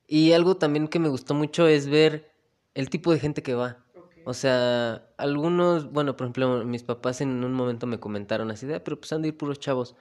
Y 0.06 0.32
algo 0.32 0.56
también 0.56 0.88
que 0.88 1.00
me 1.00 1.08
gustó 1.08 1.34
mucho 1.34 1.66
es 1.66 1.88
ver 1.88 2.30
el 2.74 2.88
tipo 2.90 3.12
de 3.12 3.18
gente 3.18 3.42
que 3.42 3.54
va. 3.54 3.84
O 4.24 4.34
sea, 4.34 5.08
algunos, 5.18 5.90
bueno, 5.92 6.16
por 6.16 6.26
ejemplo, 6.26 6.64
mis 6.64 6.84
papás 6.84 7.20
en 7.20 7.44
un 7.44 7.52
momento 7.52 7.86
me 7.88 7.98
comentaron 8.00 8.50
así 8.52 8.66
de, 8.66 8.76
ah, 8.76 8.84
pero 8.84 9.00
pues 9.00 9.12
han 9.12 9.22
de 9.22 9.28
ir 9.28 9.36
puros 9.36 9.58
chavos. 9.58 9.96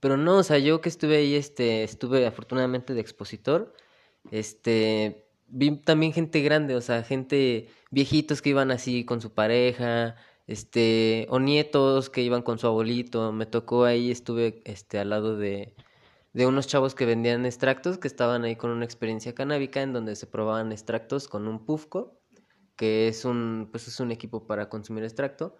Pero 0.00 0.16
no, 0.16 0.38
o 0.38 0.42
sea, 0.42 0.58
yo 0.58 0.80
que 0.80 0.88
estuve 0.88 1.18
ahí, 1.18 1.34
este, 1.34 1.84
estuve 1.84 2.26
afortunadamente 2.26 2.94
de 2.94 3.00
expositor, 3.00 3.74
este, 4.30 5.26
vi 5.48 5.76
también 5.76 6.12
gente 6.12 6.40
grande, 6.42 6.74
o 6.76 6.80
sea, 6.80 7.02
gente 7.02 7.68
viejitos 7.90 8.42
que 8.42 8.50
iban 8.50 8.70
así 8.70 9.04
con 9.04 9.20
su 9.20 9.32
pareja, 9.34 10.16
este, 10.46 11.26
o 11.30 11.38
nietos 11.40 12.10
que 12.10 12.22
iban 12.22 12.42
con 12.42 12.58
su 12.58 12.66
abuelito. 12.66 13.32
Me 13.32 13.46
tocó 13.46 13.84
ahí, 13.84 14.10
estuve, 14.10 14.62
este, 14.64 14.98
al 14.98 15.10
lado 15.10 15.36
de, 15.36 15.74
de 16.36 16.46
unos 16.46 16.66
chavos 16.66 16.94
que 16.94 17.06
vendían 17.06 17.46
extractos, 17.46 17.96
que 17.96 18.08
estaban 18.08 18.44
ahí 18.44 18.56
con 18.56 18.70
una 18.70 18.84
experiencia 18.84 19.34
canábica 19.34 19.80
en 19.80 19.94
donde 19.94 20.14
se 20.16 20.26
probaban 20.26 20.70
extractos 20.70 21.28
con 21.28 21.48
un 21.48 21.64
Pufco, 21.64 22.20
que 22.76 23.08
es 23.08 23.24
un, 23.24 23.70
pues 23.72 23.88
es 23.88 24.00
un 24.00 24.12
equipo 24.12 24.46
para 24.46 24.68
consumir 24.68 25.02
extracto, 25.02 25.56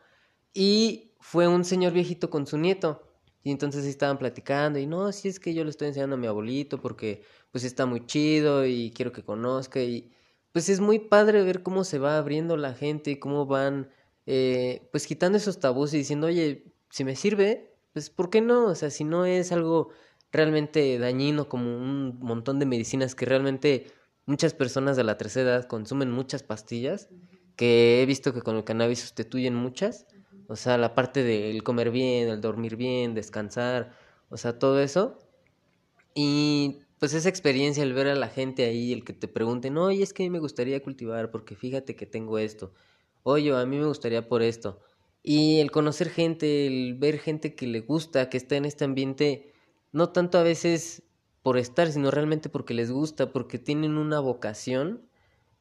y 0.52 1.14
fue 1.18 1.48
un 1.48 1.64
señor 1.64 1.94
viejito 1.94 2.28
con 2.28 2.46
su 2.46 2.58
nieto, 2.58 3.02
y 3.42 3.52
entonces 3.52 3.86
estaban 3.86 4.18
platicando, 4.18 4.78
y 4.78 4.86
no, 4.86 5.10
si 5.12 5.28
es 5.28 5.40
que 5.40 5.54
yo 5.54 5.64
le 5.64 5.70
estoy 5.70 5.88
enseñando 5.88 6.16
a 6.16 6.18
mi 6.18 6.26
abuelito 6.26 6.78
porque 6.78 7.22
pues 7.52 7.64
está 7.64 7.86
muy 7.86 8.04
chido 8.04 8.66
y 8.66 8.92
quiero 8.94 9.12
que 9.12 9.24
conozca, 9.24 9.80
y 9.80 10.12
pues 10.52 10.68
es 10.68 10.80
muy 10.80 10.98
padre 10.98 11.42
ver 11.42 11.62
cómo 11.62 11.84
se 11.84 11.98
va 11.98 12.18
abriendo 12.18 12.58
la 12.58 12.74
gente 12.74 13.12
y 13.12 13.18
cómo 13.18 13.46
van 13.46 13.88
eh, 14.26 14.86
pues 14.92 15.06
quitando 15.06 15.38
esos 15.38 15.58
tabús 15.58 15.94
y 15.94 15.96
diciendo, 15.96 16.26
oye, 16.26 16.74
si 16.90 17.02
me 17.02 17.16
sirve, 17.16 17.74
pues 17.94 18.10
¿por 18.10 18.28
qué 18.28 18.42
no? 18.42 18.66
O 18.66 18.74
sea, 18.74 18.90
si 18.90 19.04
no 19.04 19.24
es 19.24 19.52
algo 19.52 19.88
realmente 20.36 20.98
dañino 20.98 21.48
como 21.48 21.76
un 21.76 22.18
montón 22.20 22.58
de 22.58 22.66
medicinas 22.66 23.14
que 23.14 23.26
realmente 23.26 23.86
muchas 24.26 24.54
personas 24.54 24.96
de 24.96 25.04
la 25.04 25.18
tercera 25.18 25.50
edad 25.50 25.64
consumen 25.66 26.10
muchas 26.10 26.42
pastillas 26.42 27.08
que 27.56 28.02
he 28.02 28.06
visto 28.06 28.32
que 28.32 28.42
con 28.42 28.56
el 28.56 28.64
cannabis 28.64 29.00
sustituyen 29.00 29.54
muchas. 29.54 30.06
O 30.48 30.56
sea, 30.56 30.78
la 30.78 30.94
parte 30.94 31.24
del 31.24 31.62
comer 31.64 31.90
bien, 31.90 32.28
el 32.28 32.40
dormir 32.40 32.76
bien, 32.76 33.14
descansar, 33.14 33.92
o 34.28 34.36
sea, 34.36 34.58
todo 34.58 34.80
eso. 34.80 35.18
Y 36.14 36.80
pues 36.98 37.14
esa 37.14 37.28
experiencia, 37.28 37.82
el 37.82 37.94
ver 37.94 38.08
a 38.08 38.14
la 38.14 38.28
gente 38.28 38.64
ahí, 38.64 38.92
el 38.92 39.04
que 39.04 39.12
te 39.12 39.28
pregunten, 39.28 39.76
oye, 39.78 40.02
es 40.02 40.12
que 40.12 40.22
a 40.22 40.26
mí 40.26 40.30
me 40.30 40.38
gustaría 40.38 40.82
cultivar 40.82 41.30
porque 41.30 41.56
fíjate 41.56 41.96
que 41.96 42.06
tengo 42.06 42.38
esto. 42.38 42.72
Oye, 43.22 43.54
a 43.56 43.66
mí 43.66 43.76
me 43.78 43.86
gustaría 43.86 44.28
por 44.28 44.42
esto. 44.42 44.80
Y 45.22 45.58
el 45.60 45.70
conocer 45.72 46.10
gente, 46.10 46.66
el 46.66 46.94
ver 46.94 47.18
gente 47.18 47.54
que 47.56 47.66
le 47.66 47.80
gusta, 47.80 48.30
que 48.30 48.36
está 48.36 48.56
en 48.56 48.66
este 48.66 48.84
ambiente 48.84 49.52
no 49.96 50.10
tanto 50.10 50.36
a 50.36 50.42
veces 50.42 51.04
por 51.42 51.56
estar, 51.56 51.90
sino 51.90 52.10
realmente 52.10 52.50
porque 52.50 52.74
les 52.74 52.90
gusta, 52.90 53.32
porque 53.32 53.58
tienen 53.58 53.96
una 53.96 54.20
vocación, 54.20 55.08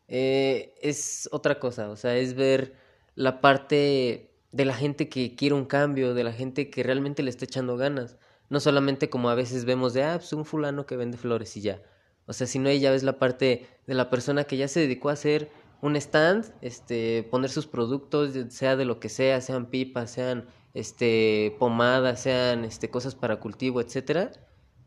eh, 0.10 0.76
es 0.82 1.30
otra 1.32 1.58
cosa, 1.58 1.90
o 1.90 1.96
sea, 1.96 2.18
es 2.18 2.34
ver 2.34 2.76
la 3.16 3.40
parte 3.40 4.34
de 4.52 4.66
la 4.66 4.74
gente 4.74 5.08
que 5.08 5.36
quiere 5.36 5.56
un 5.56 5.64
cambio, 5.64 6.14
de 6.14 6.26
la 6.26 6.34
gente 6.34 6.70
que 6.70 6.84
realmente 6.84 7.24
le 7.24 7.30
está 7.30 7.46
echando 7.46 7.78
ganas. 7.78 8.18
No 8.50 8.60
solamente 8.60 9.10
como 9.10 9.30
a 9.30 9.36
veces 9.36 9.64
vemos 9.64 9.94
de, 9.94 10.04
ah, 10.04 10.18
pues 10.18 10.34
un 10.34 10.44
fulano 10.44 10.86
que 10.86 10.98
vende 10.98 11.18
flores 11.18 11.56
y 11.56 11.62
ya. 11.62 11.82
O 12.26 12.34
sea, 12.34 12.46
si 12.46 12.60
no, 12.60 12.68
ella 12.68 12.92
ves 12.92 13.04
la 13.04 13.18
parte 13.18 13.68
de 13.88 13.94
la 13.94 14.10
persona 14.10 14.44
que 14.44 14.58
ya 14.58 14.68
se 14.68 14.82
dedicó 14.82 15.08
a 15.08 15.14
hacer 15.14 15.50
un 15.82 15.96
stand, 15.96 16.54
este, 16.60 17.24
poner 17.24 17.50
sus 17.50 17.68
productos, 17.68 18.34
sea 18.50 18.76
de 18.76 18.84
lo 18.84 19.00
que 19.00 19.08
sea, 19.08 19.40
sean 19.40 19.68
pipas, 19.68 20.12
sean 20.12 20.46
este, 20.76 21.56
pomadas, 21.58 22.22
sean 22.22 22.66
este, 22.66 22.90
cosas 22.90 23.16
para 23.16 23.40
cultivo, 23.40 23.82
etcétera. 23.82 24.32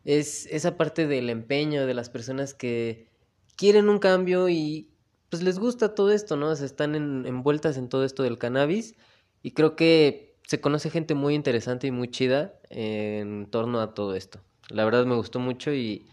Es 0.05 0.47
esa 0.47 0.77
parte 0.77 1.09
del 1.09 1.31
empeño 1.31 1.87
de 1.87 1.95
las 1.95 2.11
personas 2.11 2.55
que 2.55 3.09
quieren 3.57 3.89
un 3.89 3.99
cambio 3.99 4.49
y 4.49 4.91
pues 5.31 5.43
les 5.43 5.59
gusta 5.59 5.95
todo 5.95 6.13
esto, 6.13 6.37
¿no? 6.37 6.55
se 6.55 6.65
están 6.65 6.95
envueltas 6.95 7.77
en 7.77 7.89
todo 7.89 8.05
esto 8.05 8.23
del 8.23 8.39
cannabis 8.39 8.95
y 9.43 9.53
creo 9.53 9.77
que 9.77 10.37
se 10.47 10.61
conoce 10.61 10.91
gente 10.91 11.15
muy 11.15 11.35
interesante 11.35 11.87
y 11.87 11.91
muy 11.91 12.11
chida 12.11 12.55
en 12.71 13.47
torno 13.51 13.81
a 13.81 13.95
todo 13.95 14.15
esto. 14.15 14.41
La 14.69 14.85
verdad 14.85 15.05
me 15.07 15.17
gustó 15.17 15.41
mucho 15.41 15.73
y 15.73 16.07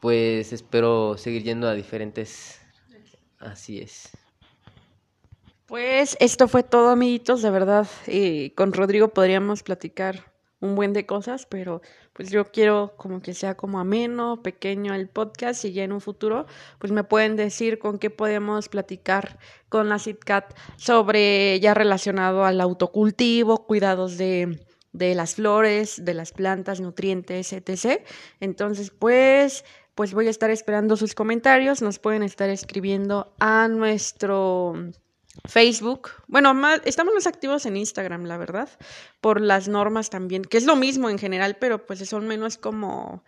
pues 0.00 0.52
espero 0.52 1.16
seguir 1.16 1.42
yendo 1.44 1.68
a 1.68 1.74
diferentes... 1.74 2.60
Así 3.38 3.78
es. 3.78 4.10
Pues 5.70 6.16
esto 6.18 6.48
fue 6.48 6.64
todo, 6.64 6.88
amiguitos, 6.88 7.42
de 7.42 7.50
verdad. 7.52 7.86
Eh, 8.08 8.52
con 8.56 8.72
Rodrigo 8.72 9.10
podríamos 9.10 9.62
platicar 9.62 10.32
un 10.58 10.74
buen 10.74 10.92
de 10.92 11.06
cosas, 11.06 11.46
pero 11.46 11.80
pues 12.12 12.28
yo 12.28 12.46
quiero 12.46 12.94
como 12.96 13.22
que 13.22 13.34
sea 13.34 13.56
como 13.56 13.78
ameno, 13.78 14.42
pequeño 14.42 14.94
el 14.94 15.08
podcast 15.08 15.64
y 15.64 15.72
ya 15.72 15.84
en 15.84 15.92
un 15.92 16.00
futuro 16.00 16.46
pues 16.80 16.92
me 16.92 17.04
pueden 17.04 17.36
decir 17.36 17.78
con 17.78 18.00
qué 18.00 18.10
podemos 18.10 18.68
platicar 18.68 19.38
con 19.68 19.88
la 19.88 20.00
CITCAT 20.00 20.56
sobre 20.76 21.60
ya 21.60 21.72
relacionado 21.72 22.44
al 22.44 22.60
autocultivo, 22.60 23.64
cuidados 23.64 24.18
de, 24.18 24.66
de 24.90 25.14
las 25.14 25.36
flores, 25.36 26.04
de 26.04 26.14
las 26.14 26.32
plantas, 26.32 26.80
nutrientes, 26.80 27.52
etc. 27.52 28.02
Entonces 28.40 28.90
pues 28.90 29.64
pues 29.94 30.14
voy 30.14 30.26
a 30.26 30.30
estar 30.30 30.50
esperando 30.50 30.96
sus 30.96 31.14
comentarios, 31.14 31.80
nos 31.80 32.00
pueden 32.00 32.24
estar 32.24 32.50
escribiendo 32.50 33.32
a 33.38 33.68
nuestro 33.68 34.74
Facebook. 35.48 36.10
Bueno, 36.26 36.54
estamos 36.84 37.14
más 37.14 37.26
activos 37.26 37.66
en 37.66 37.76
Instagram, 37.76 38.24
la 38.24 38.36
verdad, 38.36 38.68
por 39.20 39.40
las 39.40 39.68
normas 39.68 40.10
también, 40.10 40.42
que 40.42 40.58
es 40.58 40.64
lo 40.64 40.76
mismo 40.76 41.10
en 41.10 41.18
general, 41.18 41.56
pero 41.60 41.86
pues 41.86 42.00
son 42.08 42.26
menos 42.26 42.58
como... 42.58 43.24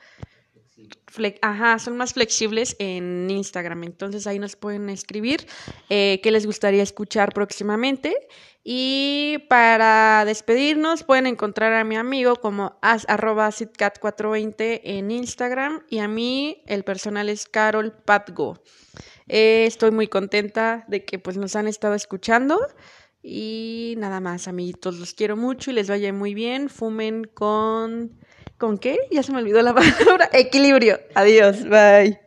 Ajá, 1.42 1.78
son 1.78 1.96
más 1.96 2.14
flexibles 2.14 2.74
en 2.78 3.30
Instagram, 3.30 3.84
entonces 3.84 4.26
ahí 4.26 4.38
nos 4.38 4.56
pueden 4.56 4.88
escribir 4.88 5.46
eh, 5.90 6.20
qué 6.22 6.30
les 6.30 6.46
gustaría 6.46 6.82
escuchar 6.82 7.32
próximamente. 7.34 8.16
Y 8.64 9.38
para 9.48 10.24
despedirnos 10.24 11.02
pueden 11.02 11.26
encontrar 11.26 11.72
a 11.72 11.84
mi 11.84 11.96
amigo 11.96 12.36
como 12.36 12.78
arroba 12.80 13.50
420 13.50 14.98
en 14.98 15.10
Instagram 15.10 15.84
y 15.90 15.98
a 15.98 16.06
mí 16.06 16.62
el 16.66 16.84
personal 16.84 17.28
es 17.28 17.46
Carol 17.46 17.92
Patgo. 17.92 18.62
Eh, 19.34 19.64
estoy 19.66 19.90
muy 19.92 20.08
contenta 20.08 20.84
de 20.88 21.06
que 21.06 21.18
pues 21.18 21.38
nos 21.38 21.56
han 21.56 21.66
estado 21.66 21.94
escuchando. 21.94 22.60
Y 23.22 23.94
nada 23.96 24.20
más, 24.20 24.46
amiguitos, 24.46 24.98
los 24.98 25.14
quiero 25.14 25.38
mucho 25.38 25.70
y 25.70 25.74
les 25.74 25.88
vaya 25.88 26.12
muy 26.12 26.34
bien. 26.34 26.68
Fumen 26.68 27.24
con... 27.24 28.20
¿Con 28.58 28.76
qué? 28.76 28.98
Ya 29.10 29.22
se 29.22 29.32
me 29.32 29.38
olvidó 29.38 29.62
la 29.62 29.74
palabra. 29.74 30.28
Equilibrio. 30.34 31.00
Adiós. 31.14 31.64
Bye. 31.64 32.21